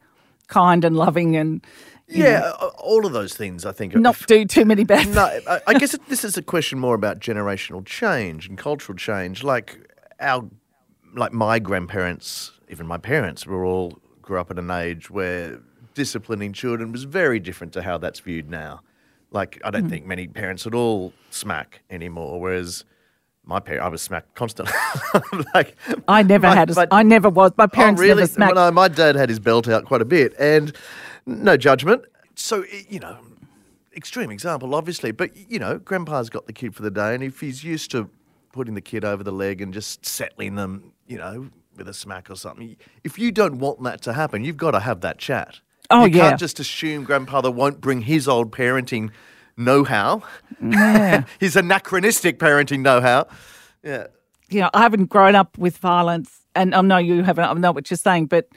kind 0.47 0.83
and 0.83 0.95
loving 0.95 1.35
and 1.35 1.65
yeah, 2.07 2.39
know, 2.39 2.71
all 2.77 3.05
of 3.05 3.13
those 3.13 3.33
things. 3.33 3.65
I 3.65 3.71
think. 3.71 3.95
not 3.95 4.21
do 4.27 4.45
too 4.45 4.65
many 4.65 4.83
bad 4.83 5.07
no, 5.09 5.39
I, 5.47 5.61
I 5.67 5.73
guess 5.75 5.95
this 6.07 6.23
is 6.23 6.37
a 6.37 6.41
question 6.41 6.79
more 6.79 6.95
about 6.95 7.19
generational 7.19 7.85
change 7.85 8.47
and 8.47 8.57
cultural 8.57 8.97
change. 8.97 9.43
Like 9.43 9.89
our, 10.19 10.45
like 11.15 11.33
my 11.33 11.59
grandparents, 11.59 12.51
even 12.69 12.85
my 12.85 12.97
parents, 12.97 13.45
were 13.45 13.65
all 13.65 13.97
grew 14.21 14.39
up 14.39 14.51
at 14.51 14.59
an 14.59 14.71
age 14.71 15.09
where 15.09 15.61
disciplining 15.93 16.53
children 16.53 16.91
was 16.91 17.03
very 17.03 17.39
different 17.39 17.73
to 17.73 17.81
how 17.81 17.97
that's 17.97 18.19
viewed 18.19 18.49
now. 18.49 18.81
Like 19.31 19.61
I 19.63 19.71
don't 19.71 19.83
hmm. 19.83 19.89
think 19.89 20.05
many 20.05 20.27
parents 20.27 20.67
at 20.67 20.73
all 20.73 21.13
smack 21.29 21.81
anymore, 21.89 22.39
whereas 22.41 22.83
my 23.43 23.59
parents, 23.59 23.85
I 23.85 23.87
was 23.89 24.01
smacked 24.01 24.35
constantly. 24.35 24.73
like 25.53 25.75
I 26.07 26.23
never 26.23 26.47
my- 26.47 26.55
had. 26.55 26.69
A, 26.71 26.75
my- 26.75 26.87
I 26.91 27.03
never 27.03 27.29
was. 27.29 27.51
My 27.57 27.65
oh, 27.65 27.67
parents 27.67 27.99
oh, 27.99 28.03
really? 28.03 28.21
never 28.21 28.27
smacked. 28.27 28.55
Well, 28.55 28.67
no, 28.67 28.71
my 28.71 28.87
dad 28.87 29.15
had 29.15 29.29
his 29.29 29.39
belt 29.39 29.67
out 29.67 29.85
quite 29.85 30.01
a 30.01 30.05
bit, 30.05 30.33
and 30.39 30.75
no 31.25 31.57
judgment. 31.57 32.03
So 32.35 32.63
you 32.89 32.99
know, 32.99 33.17
extreme 33.95 34.31
example, 34.31 34.75
obviously, 34.75 35.11
but 35.11 35.35
you 35.35 35.59
know, 35.59 35.79
Grandpa's 35.79 36.29
got 36.29 36.47
the 36.47 36.53
kid 36.53 36.75
for 36.75 36.81
the 36.83 36.91
day, 36.91 37.13
and 37.13 37.23
if 37.23 37.39
he's 37.39 37.63
used 37.63 37.91
to 37.91 38.09
putting 38.51 38.73
the 38.73 38.81
kid 38.81 39.05
over 39.05 39.23
the 39.23 39.31
leg 39.31 39.61
and 39.61 39.73
just 39.73 40.05
settling 40.05 40.55
them, 40.55 40.91
you 41.07 41.17
know, 41.17 41.49
with 41.77 41.87
a 41.87 41.93
smack 41.93 42.29
or 42.29 42.35
something, 42.35 42.75
if 43.03 43.17
you 43.17 43.31
don't 43.31 43.59
want 43.59 43.81
that 43.83 44.01
to 44.03 44.13
happen, 44.13 44.43
you've 44.43 44.57
got 44.57 44.71
to 44.71 44.79
have 44.79 45.01
that 45.01 45.17
chat. 45.17 45.61
Oh, 45.89 46.05
you 46.05 46.17
yeah. 46.17 46.29
can't 46.29 46.39
just 46.39 46.59
assume 46.59 47.03
Grandfather 47.03 47.51
won't 47.51 47.81
bring 47.81 48.01
his 48.01 48.27
old 48.27 48.51
parenting 48.51 49.11
know-how, 49.57 50.23
yeah. 50.61 51.23
his 51.39 51.55
anachronistic 51.55 52.39
parenting 52.39 52.81
know-how. 52.81 53.27
Yeah. 53.83 54.07
you 54.49 54.61
know, 54.61 54.69
I 54.73 54.81
haven't 54.81 55.05
grown 55.05 55.35
up 55.35 55.57
with 55.57 55.77
violence, 55.77 56.41
and 56.55 56.73
I 56.75 56.81
know 56.81 56.97
you 56.97 57.23
haven't. 57.23 57.43
I 57.45 57.53
know 57.53 57.71
what 57.71 57.89
you're 57.89 57.97
saying, 57.97 58.27
but 58.27 58.47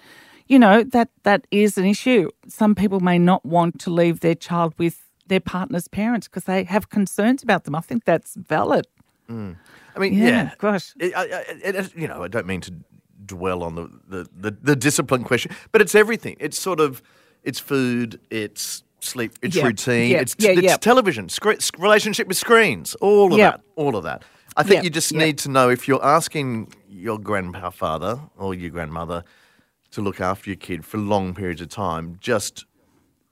you 0.49 0.59
know 0.59 0.83
that 0.85 1.09
that 1.23 1.47
is 1.51 1.79
an 1.79 1.85
issue. 1.87 2.29
Some 2.49 2.75
people 2.75 3.01
may 3.01 3.19
not 3.19 3.45
want 3.47 3.81
to 3.81 3.91
leave 3.91 4.21
their 4.21 4.35
child 4.35 4.75
with 4.79 5.01
their 5.27 5.41
partner's 5.41 5.89
parents 5.89 6.29
because 6.29 6.45
they 6.45 6.65
have 6.65 6.91
concerns 6.91 7.43
about 7.43 7.65
them. 7.65 7.75
I 7.75 7.81
think 7.81 8.05
that's 8.05 8.35
valid. 8.35 8.87
Mm. 9.31 9.57
I 9.97 9.99
mean, 9.99 10.13
Yeah, 10.13 10.27
yeah, 10.29 10.51
gosh. 10.59 10.93
It, 11.01 11.17
I, 11.17 11.23
I, 11.23 11.41
it, 11.65 11.75
it- 11.77 11.97
you 11.97 12.07
know, 12.09 12.23
I 12.23 12.29
don't 12.29 12.47
mean 12.47 12.61
to 12.63 12.75
dwell 13.25 13.63
on 13.63 13.75
the, 13.77 13.89
the, 14.07 14.29
the, 14.37 14.51
the 14.61 14.77
discipline 14.77 15.25
question, 15.25 15.53
but 15.73 15.81
it's 15.81 15.95
everything. 15.95 16.37
It's 16.41 16.59
sort 16.59 16.79
of, 16.79 17.03
it's 17.43 17.59
food, 17.59 18.21
it's 18.29 18.83
sleep, 19.05 19.33
it's 19.43 19.57
Yeah, 19.57 19.67
routine, 19.67 20.11
yeah, 20.11 20.19
it's, 20.19 20.35
yeah, 20.39 20.51
it's 20.51 20.79
television, 20.79 21.29
relationship 21.79 22.29
with 22.29 22.37
screens, 22.37 22.95
all 22.97 23.33
of 23.33 23.39
that, 23.39 23.61
all 23.77 23.97
of 23.97 24.05
that. 24.05 24.23
I 24.57 24.63
think 24.63 24.85
you 24.85 24.91
just 24.91 25.13
need 25.13 25.39
to 25.39 25.51
know 25.51 25.69
if 25.71 25.89
you're 25.89 26.05
asking 26.05 26.73
your 26.89 27.19
grandfather 27.19 28.21
or 28.37 28.55
your 28.55 28.71
grandmother 28.71 29.25
to 29.91 30.01
look 30.01 30.21
after 30.21 30.51
your 30.51 30.57
kid 30.57 30.85
for 30.85 30.99
long 30.99 31.35
periods 31.35 31.61
of 31.61 31.69
time, 31.69 32.17
just 32.21 32.65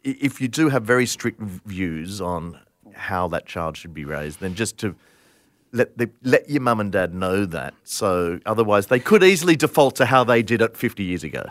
if 0.02 0.40
you 0.40 0.48
do 0.48 0.68
have 0.68 0.82
very 0.82 1.06
strict 1.06 1.40
views 1.40 2.20
on 2.20 2.58
how 2.94 3.28
that 3.28 3.46
child 3.46 3.76
should 3.76 3.94
be 3.94 4.04
raised, 4.04 4.40
then 4.40 4.54
just 4.54 4.78
to 4.78 4.94
let 5.72 5.96
the, 5.96 6.10
let 6.22 6.48
your 6.50 6.60
mum 6.60 6.80
and 6.80 6.92
dad 6.92 7.14
know 7.14 7.44
that. 7.46 7.74
So 7.84 8.40
otherwise, 8.46 8.88
they 8.88 9.00
could 9.00 9.24
easily 9.24 9.56
default 9.56 9.96
to 9.96 10.06
how 10.06 10.24
they 10.24 10.42
did 10.42 10.60
it 10.60 10.76
50 10.76 11.02
years 11.02 11.24
ago. 11.24 11.46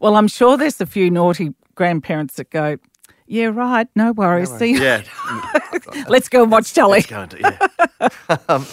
Well, 0.00 0.16
I'm 0.16 0.28
sure 0.28 0.56
there's 0.56 0.80
a 0.80 0.86
few 0.86 1.10
naughty 1.10 1.54
grandparents 1.74 2.34
that 2.34 2.50
go, 2.50 2.78
"Yeah, 3.26 3.46
right, 3.46 3.88
no 3.94 4.12
worries. 4.12 4.50
See, 4.56 4.72
you. 4.72 4.80
Yeah, 4.80 5.02
let's 6.08 6.28
go 6.28 6.42
and 6.42 6.52
watch 6.52 6.72
telly." 6.72 6.98
it's 6.98 7.06
going 7.06 7.28
to. 7.30 7.40
Yeah. 7.40 8.08
um, 8.48 8.66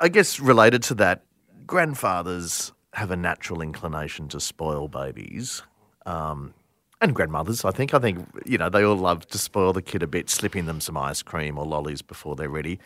I 0.00 0.08
guess 0.08 0.40
related 0.40 0.82
to 0.84 0.94
that, 0.94 1.24
grandfathers 1.66 2.72
have 2.94 3.10
a 3.10 3.16
natural 3.16 3.62
inclination 3.62 4.28
to 4.28 4.40
spoil 4.40 4.88
babies. 4.88 5.62
Um, 6.04 6.54
and 7.00 7.14
grandmothers, 7.14 7.64
I 7.64 7.72
think. 7.72 7.94
I 7.94 7.98
think, 7.98 8.26
you 8.46 8.58
know, 8.58 8.68
they 8.68 8.84
all 8.84 8.96
love 8.96 9.26
to 9.28 9.38
spoil 9.38 9.72
the 9.72 9.82
kid 9.82 10.02
a 10.02 10.06
bit, 10.06 10.30
slipping 10.30 10.66
them 10.66 10.80
some 10.80 10.96
ice 10.96 11.22
cream 11.22 11.58
or 11.58 11.66
lollies 11.66 12.00
before 12.00 12.36
they're 12.36 12.48
ready. 12.48 12.78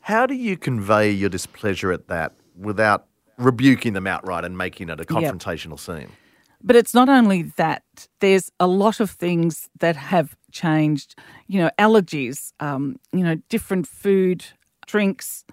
How 0.00 0.26
do 0.26 0.34
you 0.34 0.56
convey 0.56 1.10
your 1.10 1.28
displeasure 1.28 1.92
at 1.92 2.08
that 2.08 2.32
without 2.58 3.06
rebuking 3.36 3.92
them 3.92 4.06
outright 4.06 4.44
and 4.44 4.56
making 4.56 4.88
it 4.88 5.00
a 5.00 5.04
confrontational 5.04 5.78
scene? 5.78 6.08
But 6.64 6.76
it's 6.76 6.94
not 6.94 7.08
only 7.08 7.42
that. 7.56 7.82
There's 8.20 8.50
a 8.60 8.66
lot 8.66 9.00
of 9.00 9.10
things 9.10 9.68
that 9.80 9.96
have 9.96 10.36
changed. 10.52 11.14
You 11.48 11.60
know, 11.60 11.70
allergies. 11.78 12.52
Um, 12.60 12.96
you 13.12 13.24
know, 13.24 13.36
different 13.48 13.86
food, 13.86 14.44
drinks. 14.86 15.44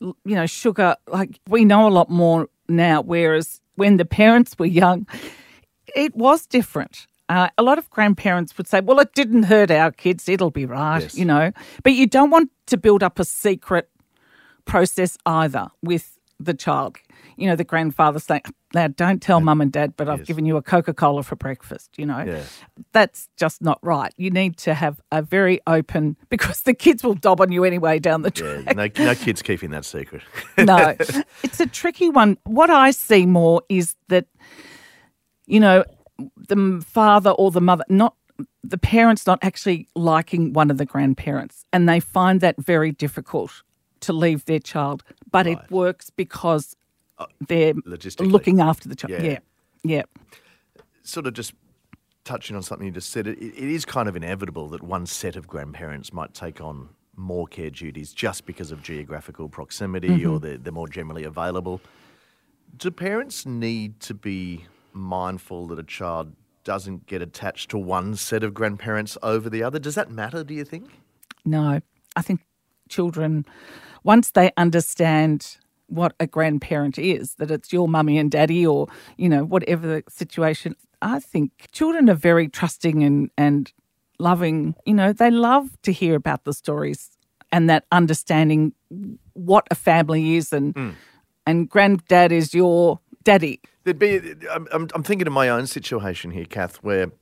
You 0.00 0.14
know, 0.24 0.46
sugar. 0.46 0.96
Like 1.08 1.40
we 1.48 1.64
know 1.64 1.88
a 1.88 1.90
lot 1.90 2.10
more 2.10 2.48
now. 2.68 3.00
Whereas 3.02 3.60
when 3.76 3.96
the 3.96 4.04
parents 4.04 4.56
were 4.58 4.66
young, 4.66 5.06
it 5.94 6.14
was 6.14 6.46
different. 6.46 7.06
Uh, 7.28 7.48
a 7.58 7.62
lot 7.62 7.76
of 7.78 7.90
grandparents 7.90 8.56
would 8.56 8.68
say, 8.68 8.80
"Well, 8.80 9.00
it 9.00 9.14
didn't 9.14 9.44
hurt 9.44 9.70
our 9.70 9.90
kids; 9.90 10.28
it'll 10.28 10.50
be 10.52 10.66
right," 10.66 11.02
Yes. 11.02 11.16
you 11.18 11.24
know. 11.24 11.50
But 11.82 11.94
you 11.94 12.06
don't 12.06 12.30
want 12.30 12.50
to 12.66 12.76
build 12.76 13.02
up 13.02 13.18
a 13.18 13.24
secret 13.24 13.88
process 14.64 15.16
either 15.26 15.68
with 15.82 16.18
the 16.38 16.54
child. 16.54 16.98
You 17.36 17.46
know, 17.48 17.56
the 17.56 17.64
grandfather 17.64 18.18
saying, 18.18 18.42
"Now, 18.74 18.88
don't 18.88 19.20
tell 19.20 19.40
mum 19.40 19.60
and 19.60 19.70
dad, 19.70 19.94
but 19.96 20.08
I've 20.08 20.20
Yes. 20.20 20.26
given 20.28 20.46
you 20.46 20.56
a 20.56 20.62
Coca 20.62 20.94
Cola 20.94 21.22
for 21.22 21.36
breakfast." 21.36 21.90
You 21.98 22.06
know, 22.06 22.20
Yeah. 22.22 22.42
that's 22.92 23.28
just 23.36 23.60
not 23.62 23.78
right. 23.82 24.12
You 24.16 24.30
need 24.30 24.56
to 24.58 24.72
have 24.74 25.00
a 25.12 25.20
very 25.22 25.60
open 25.66 26.16
because 26.30 26.62
the 26.62 26.72
kids 26.74 27.04
will 27.04 27.14
dob 27.14 27.40
on 27.40 27.52
you 27.52 27.64
anyway 27.64 27.98
down 27.98 28.22
the 28.22 28.30
track. 28.30 28.64
Yeah, 28.66 28.72
no, 28.72 28.88
no 29.04 29.14
kids 29.14 29.42
keeping 29.42 29.70
that 29.70 29.84
secret. 29.84 30.22
no, 30.58 30.94
it's 31.42 31.60
a 31.60 31.66
tricky 31.66 32.08
one. 32.08 32.38
What 32.44 32.70
I 32.70 32.90
see 32.90 33.26
more 33.26 33.62
is 33.68 33.94
that, 34.08 34.26
you 35.46 35.60
know, 35.60 35.84
the 36.48 36.82
father 36.86 37.30
or 37.30 37.50
the 37.50 37.60
mother, 37.60 37.84
not 37.88 38.14
the 38.64 38.78
parents, 38.78 39.26
not 39.26 39.38
actually 39.42 39.88
liking 39.94 40.52
one 40.52 40.70
of 40.70 40.78
the 40.78 40.86
grandparents, 40.86 41.64
and 41.72 41.88
they 41.88 42.00
find 42.00 42.40
that 42.40 42.56
very 42.58 42.92
difficult 42.92 43.62
to 44.00 44.12
leave 44.12 44.44
their 44.46 44.58
child. 44.58 45.02
But 45.30 45.46
it 45.46 45.58
works 45.70 46.10
because 46.10 46.76
they're 47.46 47.74
looking 48.18 48.60
after 48.60 48.88
the 48.88 48.96
child. 48.96 49.22
Yeah. 49.22 49.22
Yeah, 49.22 49.38
yeah. 49.84 50.02
sort 51.02 51.26
of 51.26 51.34
just 51.34 51.54
touching 52.24 52.56
on 52.56 52.62
something 52.62 52.86
you 52.86 52.92
just 52.92 53.10
said, 53.10 53.26
it, 53.26 53.38
it 53.38 53.56
is 53.56 53.84
kind 53.84 54.08
of 54.08 54.16
inevitable 54.16 54.68
that 54.68 54.82
one 54.82 55.06
set 55.06 55.36
of 55.36 55.46
grandparents 55.46 56.12
might 56.12 56.34
take 56.34 56.60
on 56.60 56.88
more 57.14 57.46
care 57.46 57.70
duties 57.70 58.12
just 58.12 58.44
because 58.44 58.72
of 58.72 58.82
geographical 58.82 59.48
proximity 59.48 60.08
mm-hmm. 60.08 60.30
or 60.30 60.40
they're, 60.40 60.58
they're 60.58 60.72
more 60.72 60.88
generally 60.88 61.24
available. 61.24 61.80
Do 62.76 62.90
parents 62.90 63.46
need 63.46 64.00
to 64.00 64.14
be 64.14 64.66
mindful 64.92 65.68
that 65.68 65.78
a 65.78 65.84
child 65.84 66.34
doesn't 66.64 67.06
get 67.06 67.22
attached 67.22 67.70
to 67.70 67.78
one 67.78 68.16
set 68.16 68.42
of 68.42 68.52
grandparents 68.52 69.16
over 69.22 69.48
the 69.48 69.62
other? 69.62 69.78
Does 69.78 69.94
that 69.94 70.10
matter, 70.10 70.42
do 70.42 70.52
you 70.52 70.64
think? 70.64 70.90
No, 71.44 71.80
I 72.16 72.22
think 72.22 72.40
children, 72.88 73.46
once 74.02 74.32
they 74.32 74.50
understand 74.56 75.58
what 75.88 76.14
a 76.20 76.26
grandparent 76.26 76.98
is, 76.98 77.34
that 77.34 77.50
it's 77.50 77.72
your 77.72 77.88
mummy 77.88 78.18
and 78.18 78.30
daddy 78.30 78.66
or, 78.66 78.88
you 79.16 79.28
know, 79.28 79.44
whatever 79.44 79.86
the 79.86 80.02
situation, 80.08 80.74
I 81.02 81.20
think 81.20 81.68
children 81.72 82.10
are 82.10 82.14
very 82.14 82.48
trusting 82.48 83.02
and, 83.04 83.30
and 83.36 83.72
loving. 84.18 84.74
You 84.84 84.94
know, 84.94 85.12
they 85.12 85.30
love 85.30 85.70
to 85.82 85.92
hear 85.92 86.14
about 86.14 86.44
the 86.44 86.52
stories 86.52 87.10
and 87.52 87.70
that 87.70 87.84
understanding 87.92 88.72
what 89.34 89.66
a 89.70 89.74
family 89.74 90.36
is 90.36 90.52
and, 90.52 90.74
hmm. 90.74 90.90
and 91.46 91.68
granddad 91.68 92.32
is 92.32 92.54
your 92.54 93.00
daddy. 93.22 93.60
There'd 93.84 93.98
be. 93.98 94.34
I'm, 94.50 94.66
I'm, 94.72 94.88
I'm 94.94 95.02
thinking 95.04 95.28
of 95.28 95.32
my 95.32 95.48
own 95.48 95.68
situation 95.68 96.32
here, 96.32 96.44
Cath, 96.44 96.76
where 96.82 97.12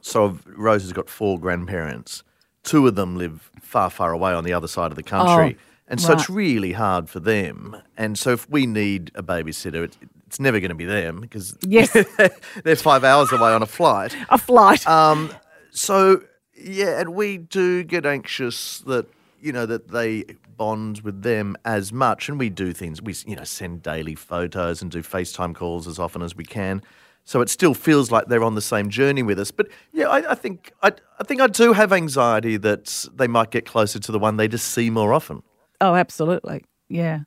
so 0.00 0.38
Rose 0.46 0.82
has 0.82 0.92
got 0.92 1.08
four 1.08 1.38
grandparents. 1.38 2.24
Two 2.62 2.86
of 2.86 2.94
them 2.94 3.16
live 3.16 3.50
far, 3.60 3.90
far 3.90 4.12
away 4.12 4.32
on 4.32 4.44
the 4.44 4.52
other 4.52 4.66
side 4.66 4.90
of 4.90 4.96
the 4.96 5.02
country, 5.02 5.56
Oh, 5.56 5.62
and 5.88 6.00
so 6.00 6.12
it's 6.12 6.30
really 6.30 6.72
hard 6.72 7.08
for 7.08 7.20
them. 7.20 7.76
And 7.96 8.18
so 8.18 8.30
if 8.30 8.48
we 8.48 8.66
need 8.66 9.10
a 9.14 9.22
babysitter, 9.22 9.84
it, 9.84 9.96
it's 10.26 10.40
never 10.40 10.58
going 10.60 10.70
to 10.70 10.74
be 10.74 10.84
them 10.86 11.20
because 11.20 11.56
Yes. 11.66 11.92
they're 12.64 12.76
five 12.76 13.04
hours 13.04 13.32
away 13.32 13.52
on 13.52 13.62
a 13.62 13.66
flight. 13.66 14.16
A 14.30 14.38
flight. 14.38 14.86
Um, 14.86 15.30
so 15.70 16.22
yeah, 16.56 17.00
and 17.00 17.14
we 17.14 17.36
do 17.38 17.84
get 17.84 18.06
anxious 18.06 18.78
that 18.86 19.06
you 19.40 19.52
know 19.52 19.66
that 19.66 19.88
they 19.88 20.24
bond 20.56 21.00
with 21.02 21.22
them 21.22 21.56
as 21.64 21.92
much, 21.92 22.28
and 22.28 22.38
we 22.38 22.48
do 22.48 22.72
things. 22.72 23.02
We 23.02 23.14
you 23.26 23.36
know 23.36 23.44
send 23.44 23.82
daily 23.82 24.14
photos 24.14 24.80
and 24.80 24.90
do 24.90 25.02
FaceTime 25.02 25.54
calls 25.54 25.86
as 25.86 25.98
often 25.98 26.22
as 26.22 26.34
we 26.34 26.44
can. 26.44 26.82
So 27.26 27.40
it 27.40 27.48
still 27.48 27.74
feels 27.74 28.10
like 28.10 28.26
they're 28.26 28.44
on 28.44 28.54
the 28.54 28.60
same 28.62 28.90
journey 28.90 29.22
with 29.22 29.38
us. 29.38 29.50
But 29.50 29.68
yeah, 29.92 30.08
I, 30.08 30.32
I 30.32 30.34
think 30.34 30.72
I, 30.82 30.92
I 31.18 31.24
think 31.24 31.40
I 31.40 31.46
do 31.48 31.72
have 31.72 31.92
anxiety 31.92 32.56
that 32.58 33.06
they 33.14 33.26
might 33.26 33.50
get 33.50 33.66
closer 33.66 33.98
to 33.98 34.12
the 34.12 34.18
one 34.18 34.36
they 34.36 34.48
just 34.48 34.68
see 34.68 34.90
more 34.90 35.12
often. 35.12 35.42
Oh, 35.80 35.94
absolutely. 35.94 36.64
Yeah. 36.88 37.20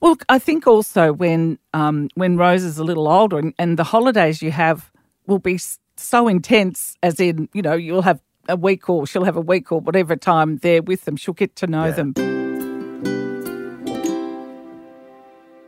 Well, 0.00 0.16
I 0.28 0.38
think 0.38 0.66
also 0.66 1.12
when 1.12 1.58
um, 1.72 2.08
when 2.14 2.36
Rose 2.36 2.64
is 2.64 2.78
a 2.78 2.84
little 2.84 3.08
older 3.08 3.38
and, 3.38 3.54
and 3.58 3.78
the 3.78 3.84
holidays 3.84 4.42
you 4.42 4.50
have 4.50 4.90
will 5.26 5.38
be 5.38 5.58
so 5.96 6.28
intense, 6.28 6.96
as 7.02 7.18
in, 7.20 7.48
you 7.54 7.62
know, 7.62 7.74
you'll 7.74 8.02
have 8.02 8.20
a 8.48 8.56
week 8.56 8.88
or 8.88 9.06
she'll 9.06 9.24
have 9.24 9.36
a 9.36 9.40
week 9.40 9.72
or 9.72 9.80
whatever 9.80 10.16
time 10.16 10.58
there 10.58 10.82
with 10.82 11.04
them. 11.04 11.16
She'll 11.16 11.34
get 11.34 11.56
to 11.56 11.66
know 11.66 11.86
Yeah. 11.86 11.90
them. 11.92 12.14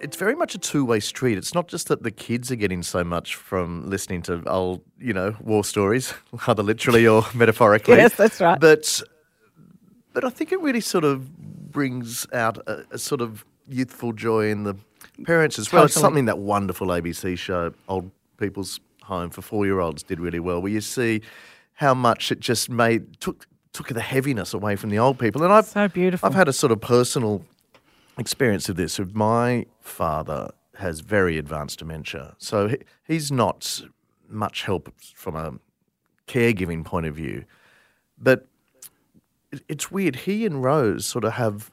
It's 0.01 0.17
very 0.17 0.37
much 0.37 0.55
a 0.55 0.59
two 0.59 0.85
way 0.85 1.01
street. 1.01 1.39
It's 1.39 1.55
not 1.55 1.67
just 1.67 1.89
that 1.89 2.05
the 2.05 2.13
kids 2.13 2.53
are 2.53 2.57
getting 2.57 2.83
so 2.85 3.03
much 3.03 3.35
from 3.35 3.89
listening 3.91 4.23
to 4.23 4.43
old, 4.49 4.83
you 4.99 5.13
know, 5.13 5.35
war 5.41 5.65
stories, 5.65 6.15
either 6.47 6.63
literally 6.63 7.07
or 7.07 7.25
metaphorically. 7.35 7.97
Yes, 7.97 8.15
that's 8.15 8.41
right. 8.41 8.61
But 8.61 9.03
but 10.21 10.27
I 10.27 10.31
think 10.31 10.51
it 10.51 10.61
really 10.61 10.81
sort 10.81 11.05
of 11.05 11.71
brings 11.71 12.27
out 12.33 12.59
a, 12.67 12.85
a 12.91 12.99
sort 12.99 13.21
of 13.21 13.45
youthful 13.69 14.13
joy 14.13 14.51
in 14.51 14.65
the 14.65 14.75
parents 15.25 15.61
as 15.61 15.71
well. 15.73 15.85
It's 15.85 15.95
something 15.95 16.25
that 16.25 16.41
wonderful 16.41 16.89
ABC 16.89 17.39
show, 17.39 17.73
Old 17.89 18.11
People's 18.37 18.81
Home 19.05 19.31
for 19.31 19.43
Four 19.43 19.65
Year 19.65 19.79
Olds, 19.79 20.03
did 20.03 20.19
really 20.19 20.41
well, 20.41 20.61
where 20.61 20.73
you 20.73 20.81
see 20.81 21.23
how 21.75 21.95
much 21.95 22.33
it 22.33 22.41
just 22.41 22.69
made 22.69 23.21
took 23.21 23.47
took 23.73 23.87
the 23.87 24.01
heaviness 24.01 24.53
away 24.53 24.75
from 24.75 24.91
the 24.91 24.99
old 24.99 25.21
people. 25.21 25.45
And 25.45 25.53
I've 25.53 25.67
So 25.67 25.87
beautiful. 25.87 26.29
I've 26.29 26.35
had 26.35 26.49
a 26.49 26.53
sort 26.53 26.73
of 26.73 26.81
personal 26.81 27.45
experience 28.19 28.69
of 28.69 28.75
this. 28.75 28.99
Of 28.99 29.15
my 29.15 29.67
father 29.81 30.51
has 30.79 30.99
very 30.99 31.39
advanced 31.39 31.79
dementia, 31.79 32.35
so 32.39 32.67
he, 32.67 32.79
he's 33.07 33.31
not 33.31 33.83
much 34.29 34.65
help 34.65 34.93
from 35.15 35.37
a 35.37 35.55
caregiving 36.27 36.85
point 36.85 37.07
of 37.07 37.15
view. 37.15 37.45
But 38.21 38.47
it's 39.69 39.91
weird. 39.91 40.17
He 40.17 40.47
and 40.47 40.63
Rose 40.63 41.07
sort 41.07 41.25
of 41.25 41.35
have 41.35 41.71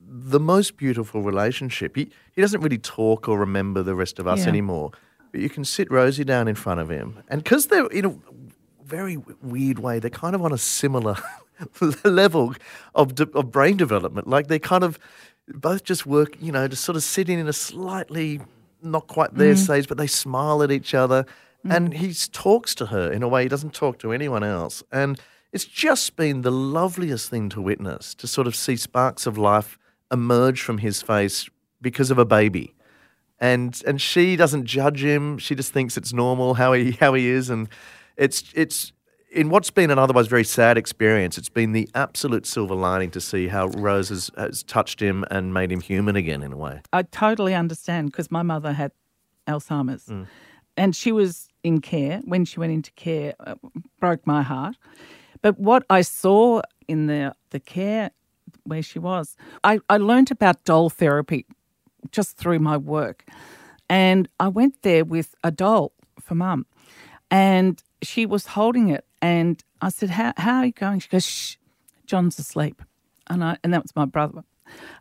the 0.00 0.40
most 0.40 0.76
beautiful 0.76 1.22
relationship. 1.22 1.96
He 1.96 2.10
he 2.32 2.40
doesn't 2.40 2.60
really 2.60 2.78
talk 2.78 3.28
or 3.28 3.38
remember 3.38 3.82
the 3.82 3.94
rest 3.94 4.18
of 4.18 4.26
us 4.26 4.40
Yeah. 4.40 4.48
anymore. 4.48 4.90
But 5.30 5.40
you 5.40 5.48
can 5.48 5.64
sit 5.64 5.90
Rosie 5.90 6.24
down 6.24 6.48
in 6.48 6.54
front 6.54 6.80
of 6.80 6.90
him, 6.90 7.22
and 7.28 7.42
because 7.42 7.66
they're 7.66 7.86
in 7.86 8.04
a 8.04 8.14
very 8.84 9.16
weird 9.40 9.78
way, 9.78 9.98
they're 9.98 10.10
kind 10.10 10.34
of 10.34 10.42
on 10.42 10.52
a 10.52 10.58
similar 10.58 11.16
level 12.04 12.54
of 12.94 13.14
de- 13.14 13.30
of 13.30 13.50
brain 13.50 13.76
development. 13.76 14.26
Like 14.28 14.48
they 14.48 14.58
kind 14.58 14.84
of 14.84 14.98
both 15.48 15.84
just 15.84 16.04
work, 16.06 16.36
you 16.40 16.52
know, 16.52 16.68
just 16.68 16.84
sort 16.84 16.96
of 16.96 17.02
sitting 17.02 17.38
in 17.38 17.48
a 17.48 17.52
slightly 17.52 18.40
not 18.82 19.06
quite 19.06 19.34
there 19.34 19.54
mm-hmm. 19.54 19.64
stage, 19.64 19.88
but 19.88 19.96
they 19.96 20.06
smile 20.06 20.62
at 20.62 20.70
each 20.70 20.94
other. 20.94 21.24
And 21.64 21.92
mm. 21.92 21.94
he 21.94 22.12
talks 22.32 22.74
to 22.76 22.86
her 22.86 23.10
in 23.10 23.22
a 23.22 23.28
way 23.28 23.44
he 23.44 23.48
doesn't 23.48 23.72
talk 23.72 23.98
to 24.00 24.12
anyone 24.12 24.42
else. 24.42 24.82
And 24.90 25.20
it's 25.52 25.64
just 25.64 26.16
been 26.16 26.42
the 26.42 26.50
loveliest 26.50 27.28
thing 27.30 27.48
to 27.50 27.60
witness 27.60 28.14
to 28.14 28.26
sort 28.26 28.46
of 28.46 28.56
see 28.56 28.76
sparks 28.76 29.26
of 29.26 29.36
life 29.36 29.78
emerge 30.10 30.60
from 30.62 30.78
his 30.78 31.02
face 31.02 31.48
because 31.80 32.10
of 32.10 32.18
a 32.18 32.24
baby. 32.24 32.74
And 33.38 33.80
and 33.86 34.00
she 34.00 34.36
doesn't 34.36 34.66
judge 34.66 35.02
him. 35.02 35.38
She 35.38 35.54
just 35.54 35.72
thinks 35.72 35.96
it's 35.96 36.12
normal 36.12 36.54
how 36.54 36.72
he 36.72 36.92
how 37.00 37.14
he 37.14 37.28
is. 37.28 37.50
And 37.50 37.68
it's 38.16 38.44
it's 38.54 38.92
in 39.32 39.48
what's 39.48 39.70
been 39.70 39.90
an 39.90 39.98
otherwise 39.98 40.26
very 40.26 40.44
sad 40.44 40.76
experience, 40.76 41.38
it's 41.38 41.48
been 41.48 41.72
the 41.72 41.88
absolute 41.94 42.46
silver 42.46 42.74
lining 42.74 43.10
to 43.12 43.20
see 43.20 43.48
how 43.48 43.68
Rose 43.68 44.10
has, 44.10 44.30
has 44.36 44.62
touched 44.62 45.00
him 45.00 45.24
and 45.30 45.54
made 45.54 45.72
him 45.72 45.80
human 45.80 46.16
again 46.16 46.42
in 46.42 46.52
a 46.52 46.56
way. 46.56 46.82
I 46.92 47.02
totally 47.02 47.54
understand 47.54 48.10
because 48.10 48.30
my 48.30 48.42
mother 48.42 48.72
had 48.72 48.92
Alzheimer's 49.48 50.06
Mm. 50.06 50.26
and 50.76 50.94
she 50.94 51.12
was 51.12 51.48
in 51.64 51.80
care. 51.80 52.20
When 52.24 52.44
she 52.44 52.60
went 52.60 52.72
into 52.72 52.92
care, 52.92 53.34
uh, 53.40 53.54
broke 53.98 54.26
my 54.26 54.42
heart. 54.42 54.76
But 55.42 55.58
what 55.58 55.84
I 55.90 56.02
saw 56.02 56.62
in 56.88 57.06
the, 57.06 57.34
the 57.50 57.60
care 57.60 58.10
where 58.64 58.82
she 58.82 58.98
was, 58.98 59.36
I, 59.62 59.80
I 59.88 59.98
learned 59.98 60.30
about 60.30 60.64
doll 60.64 60.88
therapy 60.88 61.46
just 62.10 62.36
through 62.36 62.60
my 62.60 62.76
work. 62.76 63.24
And 63.88 64.28
I 64.40 64.48
went 64.48 64.82
there 64.82 65.04
with 65.04 65.34
a 65.44 65.50
doll 65.50 65.92
for 66.20 66.34
mum. 66.34 66.66
And 67.30 67.82
she 68.02 68.26
was 68.26 68.46
holding 68.46 68.88
it. 68.88 69.04
And 69.20 69.62
I 69.80 69.88
said, 69.90 70.10
How, 70.10 70.32
how 70.36 70.58
are 70.58 70.66
you 70.66 70.72
going? 70.72 71.00
She 71.00 71.08
goes, 71.08 71.26
Shh, 71.26 71.56
John's 72.06 72.38
asleep. 72.38 72.82
And, 73.28 73.44
I, 73.44 73.56
and 73.62 73.72
that 73.72 73.82
was 73.82 73.94
my 73.94 74.04
brother. 74.04 74.44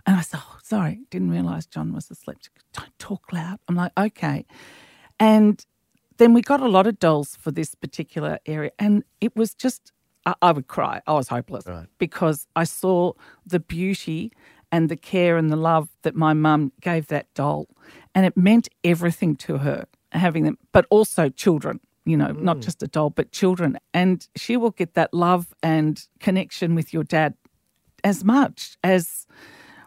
And 0.05 0.17
I 0.17 0.21
said, 0.21 0.39
Oh, 0.43 0.57
sorry, 0.63 1.01
didn't 1.09 1.31
realise 1.31 1.65
John 1.65 1.93
was 1.93 2.09
asleep. 2.09 2.37
Goes, 2.37 2.83
Don't 2.83 2.99
talk 2.99 3.31
loud. 3.33 3.59
I'm 3.67 3.75
like, 3.75 3.91
Okay. 3.97 4.45
And 5.19 5.63
then 6.17 6.33
we 6.33 6.41
got 6.41 6.61
a 6.61 6.67
lot 6.67 6.87
of 6.87 6.99
dolls 6.99 7.35
for 7.35 7.51
this 7.51 7.75
particular 7.75 8.39
area. 8.45 8.71
And 8.77 9.03
it 9.19 9.35
was 9.35 9.53
just, 9.53 9.91
I, 10.25 10.35
I 10.41 10.51
would 10.51 10.67
cry. 10.67 11.01
I 11.07 11.13
was 11.13 11.27
hopeless 11.27 11.65
because 11.97 12.47
I 12.55 12.63
saw 12.63 13.13
the 13.45 13.59
beauty 13.59 14.31
and 14.71 14.89
the 14.89 14.95
care 14.95 15.37
and 15.37 15.51
the 15.51 15.57
love 15.57 15.89
that 16.03 16.15
my 16.15 16.33
mum 16.33 16.71
gave 16.81 17.07
that 17.07 17.33
doll. 17.33 17.67
And 18.15 18.25
it 18.25 18.37
meant 18.37 18.69
everything 18.83 19.35
to 19.37 19.57
her 19.57 19.85
having 20.11 20.43
them, 20.43 20.57
but 20.71 20.85
also 20.89 21.29
children, 21.29 21.79
you 22.05 22.17
know, 22.17 22.31
not 22.31 22.57
mm. 22.57 22.61
just 22.61 22.83
a 22.83 22.87
doll, 22.87 23.09
but 23.09 23.31
children. 23.31 23.77
And 23.93 24.27
she 24.35 24.57
will 24.57 24.71
get 24.71 24.93
that 24.93 25.13
love 25.13 25.53
and 25.61 26.05
connection 26.19 26.75
with 26.75 26.93
your 26.93 27.03
dad 27.03 27.33
as 28.03 28.23
much 28.23 28.77
as 28.83 29.27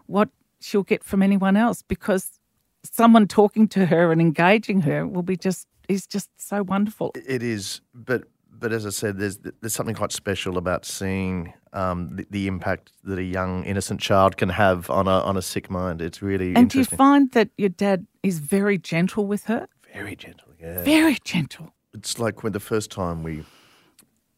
what 0.07 0.29
she'll 0.61 0.83
get 0.83 1.05
from 1.05 1.23
anyone 1.23 1.57
else 1.57 1.83
because 1.83 2.41
someone 2.83 3.27
talking 3.27 3.67
to 3.69 3.87
her 3.87 4.13
and 4.13 4.21
engaging 4.21 4.83
her 4.83 5.07
will 5.07 5.23
be 5.23 5.37
just 5.37 5.67
is 5.89 6.07
just 6.07 6.31
so 6.39 6.63
wonderful. 6.63 7.13
It 7.15 7.43
is, 7.43 7.81
but 7.93 8.25
but 8.59 8.73
as 8.73 8.87
I 8.87 8.91
said, 8.91 9.19
there's 9.19 9.39
there's 9.61 9.75
something 9.75 9.95
quite 9.95 10.13
special 10.13 10.59
about 10.59 10.85
seeing 10.85 11.53
um, 11.73 12.17
the, 12.17 12.27
the 12.31 12.47
impact 12.47 12.93
that 13.05 13.19
a 13.19 13.23
young 13.23 13.65
innocent 13.65 14.01
child 14.01 14.37
can 14.37 14.49
have 14.51 14.89
on 14.91 15.07
a 15.07 15.19
on 15.21 15.37
a 15.37 15.43
sick 15.43 15.71
mind. 15.71 16.01
It's 16.01 16.23
really 16.23 16.55
And 16.55 16.71
do 16.71 16.79
you 16.79 16.85
find 16.85 17.31
that 17.33 17.51
your 17.59 17.69
dad 17.69 18.07
is 18.23 18.39
very 18.39 18.79
gentle 18.79 19.27
with 19.27 19.45
her? 19.45 19.69
Very 19.93 20.17
gentle, 20.17 20.49
yeah. 20.61 20.83
Very 20.83 21.19
gentle. 21.25 21.75
It's 21.93 22.19
like 22.19 22.43
when 22.43 22.53
the 22.53 22.61
first 22.61 22.91
time 22.91 23.23
we 23.23 23.45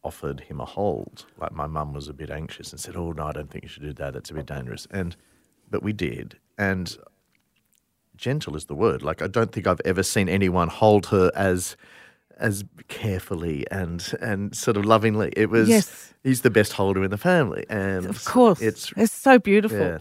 offered 0.02 0.40
him 0.40 0.60
a 0.60 0.64
hold, 0.64 1.26
like 1.38 1.52
my 1.52 1.66
mum 1.66 1.92
was 1.92 2.08
a 2.08 2.12
bit 2.12 2.30
anxious 2.30 2.72
and 2.72 2.80
said, 2.80 2.96
"Oh 2.96 3.12
no, 3.12 3.24
I 3.24 3.32
don't 3.32 3.50
think 3.50 3.64
you 3.64 3.68
should 3.68 3.82
do 3.82 3.92
that. 3.94 4.14
That's 4.14 4.30
a 4.30 4.34
bit 4.34 4.46
dangerous." 4.46 4.86
And 4.90 5.16
but 5.70 5.82
we 5.82 5.92
did, 5.92 6.38
and 6.58 6.96
gentle 8.16 8.56
is 8.56 8.66
the 8.66 8.74
word. 8.74 9.02
Like 9.02 9.22
I 9.22 9.26
don't 9.26 9.52
think 9.52 9.66
I've 9.66 9.80
ever 9.84 10.02
seen 10.02 10.28
anyone 10.28 10.68
hold 10.68 11.06
her 11.06 11.30
as 11.34 11.76
as 12.38 12.64
carefully 12.88 13.64
and 13.70 14.12
and 14.20 14.54
sort 14.56 14.76
of 14.76 14.84
lovingly. 14.84 15.32
It 15.36 15.50
was 15.50 15.68
Yes. 15.68 16.14
he's 16.22 16.40
the 16.42 16.50
best 16.50 16.72
holder 16.74 17.02
in 17.04 17.10
the 17.10 17.18
family, 17.18 17.64
and 17.68 18.06
Of 18.06 18.24
course. 18.24 18.60
it's 18.60 18.92
It's, 18.96 19.12
so 19.12 19.38
beautiful. 19.38 19.78
yeah, 19.78 19.98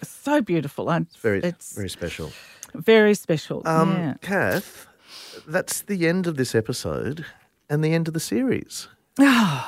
It's 0.00 0.10
so 0.10 0.40
beautiful. 0.40 0.90
And 0.90 1.06
very 1.22 1.40
it's 1.42 1.74
very 1.74 1.88
special. 1.88 2.32
very 2.74 3.14
special. 3.14 3.62
Um, 3.66 3.92
yeah. 3.92 4.14
Cath, 4.20 4.86
that's 5.46 5.82
the 5.82 6.06
end 6.08 6.26
of 6.26 6.36
this 6.36 6.54
episode 6.54 7.24
and 7.70 7.82
the 7.84 7.92
end 7.94 8.08
of 8.08 8.14
the 8.14 8.20
series. 8.20 8.88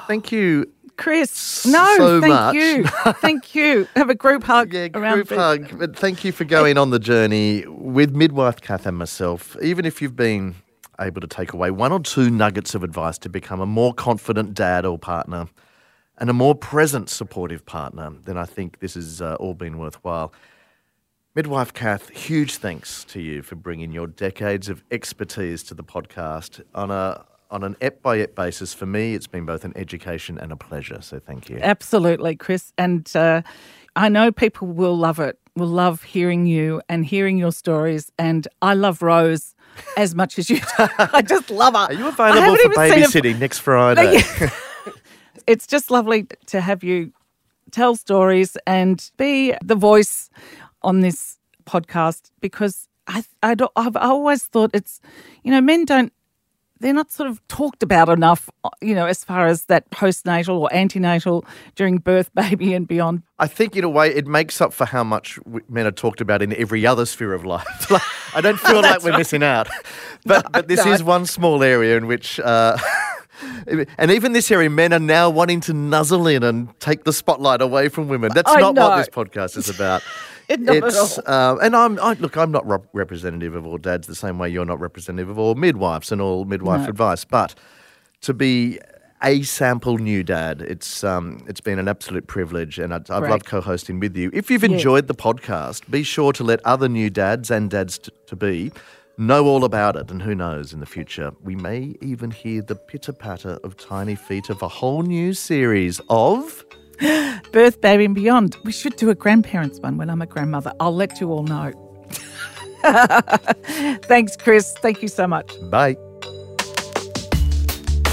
Thank 0.07 0.33
you. 0.33 0.67
Chris, 0.97 1.65
no, 1.65 1.95
so 1.97 2.21
thank 2.21 2.33
much. 2.35 2.55
you. 2.57 2.85
thank 3.23 3.55
you. 3.55 3.87
Have 3.95 4.11
a 4.11 4.17
group 4.17 4.43
hug 4.43 4.73
Yeah, 4.75 4.89
group 4.89 5.29
hug. 5.31 5.79
But 5.79 5.95
thank 5.97 6.25
you 6.25 6.33
for 6.33 6.45
going 6.45 6.77
on 6.77 6.91
the 6.91 6.99
journey 6.99 7.65
with 7.69 8.11
midwife 8.17 8.61
Cath 8.61 8.85
and 8.85 8.97
myself. 8.99 9.57
Even 9.63 9.85
if 9.85 10.03
you've 10.03 10.17
been 10.17 10.57
able 11.01 11.21
to 11.21 11.27
take 11.27 11.53
away 11.53 11.71
one 11.71 11.93
or 11.93 12.01
two 12.01 12.31
nuggets 12.31 12.75
of 12.75 12.83
advice 12.83 13.19
to 13.19 13.29
become 13.29 13.61
a 13.61 13.67
more 13.67 13.95
confident 13.95 14.55
dad 14.55 14.85
or 14.85 14.99
partner 14.99 15.49
and 16.19 16.29
a 16.29 16.33
more 16.33 16.55
present, 16.55 17.09
supportive 17.09 17.65
partner, 17.65 18.13
then 18.25 18.37
I 18.37 18.45
think 18.45 18.81
this 18.81 18.95
has 18.95 19.23
uh, 19.23 19.37
all 19.39 19.55
been 19.55 19.79
worthwhile. 19.79 20.33
Midwife 21.35 21.73
Cath, 21.73 22.11
huge 22.11 22.57
thanks 22.57 23.05
to 23.05 23.21
you 23.21 23.43
for 23.43 23.55
bringing 23.55 23.93
your 23.93 24.09
decades 24.09 24.69
of 24.69 24.83
expertise 24.91 25.63
to 25.65 25.75
the 25.75 25.85
podcast 25.85 26.61
on 26.75 26.91
a 26.91 27.25
on 27.51 27.65
an 27.65 27.77
ep 27.81 28.03
by 28.03 28.19
ep 28.19 28.35
basis. 28.35 28.75
For 28.75 28.87
me, 28.87 29.15
it's 29.15 29.29
been 29.29 29.47
both 29.47 29.65
an 29.65 29.73
education 29.77 30.39
and 30.39 30.53
a 30.53 30.57
pleasure. 30.57 31.01
So 31.01 31.19
thank 31.19 31.49
you. 31.49 31.59
Absolutely, 31.63 32.37
Chris. 32.37 32.73
And 32.77 33.11
uh, 33.15 33.43
I 33.97 34.09
know 34.09 34.33
people 34.33 34.69
will 34.69 34.97
love 34.97 35.21
it, 35.21 35.39
will 35.57 35.69
love 35.69 36.03
hearing 36.03 36.47
you 36.47 36.83
and 36.89 37.07
hearing 37.07 37.39
your 37.39 37.53
stories. 37.53 38.11
And 38.19 38.49
I 38.61 38.75
love 38.75 39.01
Rose 39.01 39.55
as 39.97 40.15
much 40.15 40.39
as 40.39 40.51
you 40.51 40.57
do. 40.57 40.65
I 40.99 41.23
just 41.23 41.51
love 41.51 41.75
her. 41.75 41.81
Are 41.81 41.93
you 41.93 42.09
available 42.09 42.57
for 42.57 42.69
babysitting 42.71 43.39
next 43.39 43.59
Friday? 43.59 44.21
it's 45.47 45.67
just 45.67 45.91
lovely 45.91 46.27
to 46.47 46.61
have 46.61 46.85
you 46.85 47.13
tell 47.71 47.97
stories 47.97 48.57
and 48.67 49.11
be 49.17 49.55
the 49.65 49.75
voice 49.75 50.31
on 50.83 51.01
this 51.01 51.39
podcast 51.67 52.31
because 52.41 52.89
I, 53.07 53.25
I 53.43 53.55
don't, 53.55 53.73
I've 53.77 53.97
always 53.97 54.45
thought 54.45 54.71
it's, 54.75 55.01
you 55.43 55.51
know, 55.51 55.61
men 55.61 55.85
don't, 55.85 56.13
they're 56.81 56.93
not 56.93 57.11
sort 57.11 57.29
of 57.29 57.47
talked 57.49 57.83
about 57.83 58.09
enough, 58.09 58.49
you 58.81 58.95
know, 58.95 59.07
as 59.07 59.25
far 59.25 59.47
as 59.47 59.65
that 59.65 59.89
postnatal 59.91 60.59
or 60.59 60.73
antenatal 60.73 61.45
during 61.75 61.99
birth, 61.99 62.33
baby, 62.35 62.75
and 62.75 62.87
beyond. 62.87 63.23
I 63.39 63.47
think 63.47 63.77
in 63.77 63.85
a 63.85 63.89
way 63.89 64.09
it 64.15 64.27
makes 64.27 64.61
up 64.61 64.73
for 64.73 64.85
how 64.85 65.05
much 65.05 65.39
men 65.69 65.87
are 65.87 65.93
talked 65.93 66.21
about 66.21 66.43
in 66.43 66.55
every 66.55 66.87
other 66.87 67.07
sphere 67.07 67.33
of 67.35 67.45
life. 67.45 67.67
Like, 67.91 68.03
I 68.35 68.41
don't 68.41 68.61
feel 68.61 68.83
like 68.83 69.03
we're 69.03 69.17
missing 69.17 69.43
out, 69.43 69.69
but 70.27 70.53
but 70.53 70.69
this 70.69 70.85
no. 70.85 70.93
is 70.93 71.03
one 71.03 71.27
small 71.27 71.63
area 71.63 71.97
in 71.97 72.07
which. 72.07 72.39
Uh, 72.41 72.77
And 73.99 74.11
even 74.11 74.33
this 74.33 74.51
area, 74.51 74.69
men 74.69 74.93
are 74.93 74.99
now 74.99 75.31
wanting 75.31 75.61
to 75.63 75.73
nuzzle 75.73 76.27
in 76.27 76.43
and 76.43 76.69
take 76.81 77.05
the 77.05 77.13
spotlight 77.13 77.61
away 77.61 77.89
from 77.89 78.09
women. 78.09 78.33
That's 78.35 78.51
I 78.51 78.61
not 78.61 78.75
know. 78.75 78.89
what 78.89 78.97
this 78.97 79.09
podcast 79.09 79.57
is 79.57 79.69
about. 79.69 80.03
Not 80.59 80.77
it's 80.77 81.19
um, 81.29 81.59
and 81.63 81.77
I'm 81.77 81.99
I, 82.01 82.15
look. 82.15 82.37
I'm 82.37 82.51
not 82.51 82.67
rep- 82.67 82.89
representative 82.93 83.55
of 83.55 83.67
all 83.67 83.77
dads 83.79 84.07
the 84.07 84.15
same 84.15 84.39
way 84.39 84.49
you're 84.49 84.65
not 84.65 84.81
representative 84.81 85.29
of 85.29 85.39
all 85.39 85.55
midwives 85.55 86.11
and 86.11 86.21
all 86.23 86.45
midwife 86.47 86.83
No. 86.83 86.89
advice. 86.89 87.25
But 87.25 87.55
to 88.23 88.33
be 88.33 88.79
a 89.23 89.43
sample 89.43 89.99
new 89.99 90.23
dad, 90.25 90.63
it's 90.63 91.05
um, 91.05 91.45
it's 91.49 91.61
been 91.61 91.79
an 91.79 91.87
absolute 91.89 92.27
privilege, 92.29 92.79
and 92.79 92.95
I'd, 92.95 93.09
loved 93.11 93.45
co-hosting 93.47 94.01
with 94.01 94.17
you. 94.17 94.31
If 94.33 94.51
you've 94.51 94.65
enjoyed 94.65 95.07
the 95.07 95.15
podcast, 95.15 95.91
be 95.91 96.03
sure 96.03 96.33
to 96.33 96.45
let 96.45 96.65
other 96.65 96.89
new 96.89 97.11
dads 97.11 97.51
and 97.51 97.69
dads 97.69 97.99
t- 97.99 98.13
to 98.29 98.37
be 98.37 98.73
know 99.19 99.47
all 99.47 99.65
about 99.65 99.97
it. 99.97 100.11
And 100.11 100.23
who 100.23 100.35
knows, 100.35 100.73
in 100.73 100.81
the 100.81 100.87
future, 100.87 101.33
we 101.43 101.57
may 101.57 101.97
even 102.01 102.31
hear 102.31 102.63
the 102.63 102.77
pitter 102.77 103.13
patter 103.13 103.59
of 103.65 103.77
tiny 103.77 104.15
feet 104.15 104.49
of 104.49 104.63
a 104.63 104.69
whole 104.69 105.03
new 105.03 105.35
series 105.35 106.01
of. 106.09 106.65
Birth, 107.53 107.81
baby, 107.81 108.05
and 108.05 108.15
beyond. 108.15 108.57
We 108.65 108.73
should 108.73 108.97
do 108.97 109.11
a 109.11 109.15
grandparents 109.15 109.81
one 109.81 109.97
when 109.99 110.09
I'm 110.11 110.23
a 110.23 110.27
grandmother. 110.27 110.73
I'll 110.81 110.95
let 110.95 111.21
you 111.21 111.31
all 111.31 111.43
know. 111.43 111.73
Thanks, 112.83 114.37
Chris. 114.37 114.73
Thank 114.79 115.03
you 115.03 115.09
so 115.09 115.27
much. 115.27 115.53
Bye. 115.71 115.97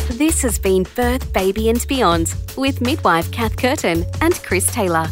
This 0.10 0.42
has 0.44 0.60
been 0.60 0.86
Birth, 0.96 1.34
Baby 1.34 1.70
and 1.70 1.86
Beyond 1.88 2.34
with 2.56 2.80
midwife 2.80 3.32
Cath 3.32 3.58
Curtin 3.58 4.06
and 4.22 4.34
Chris 4.44 4.66
Taylor. 4.68 5.08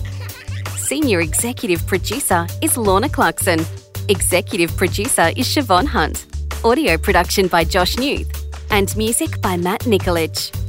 Senior 0.78 1.20
executive 1.20 1.86
producer 1.88 2.48
is 2.62 2.78
Lorna 2.78 3.10
Clarkson. 3.10 3.60
Executive 4.10 4.76
producer 4.76 5.32
is 5.38 5.48
Siobhan 5.48 5.86
Hunt. 5.86 6.26
Audio 6.66 6.98
production 6.98 7.48
by 7.48 7.64
Josh 7.64 7.98
Newth. 7.98 8.46
And 8.70 8.96
music 8.98 9.42
by 9.42 9.56
Matt 9.56 9.82
Nikolic. 9.82 10.63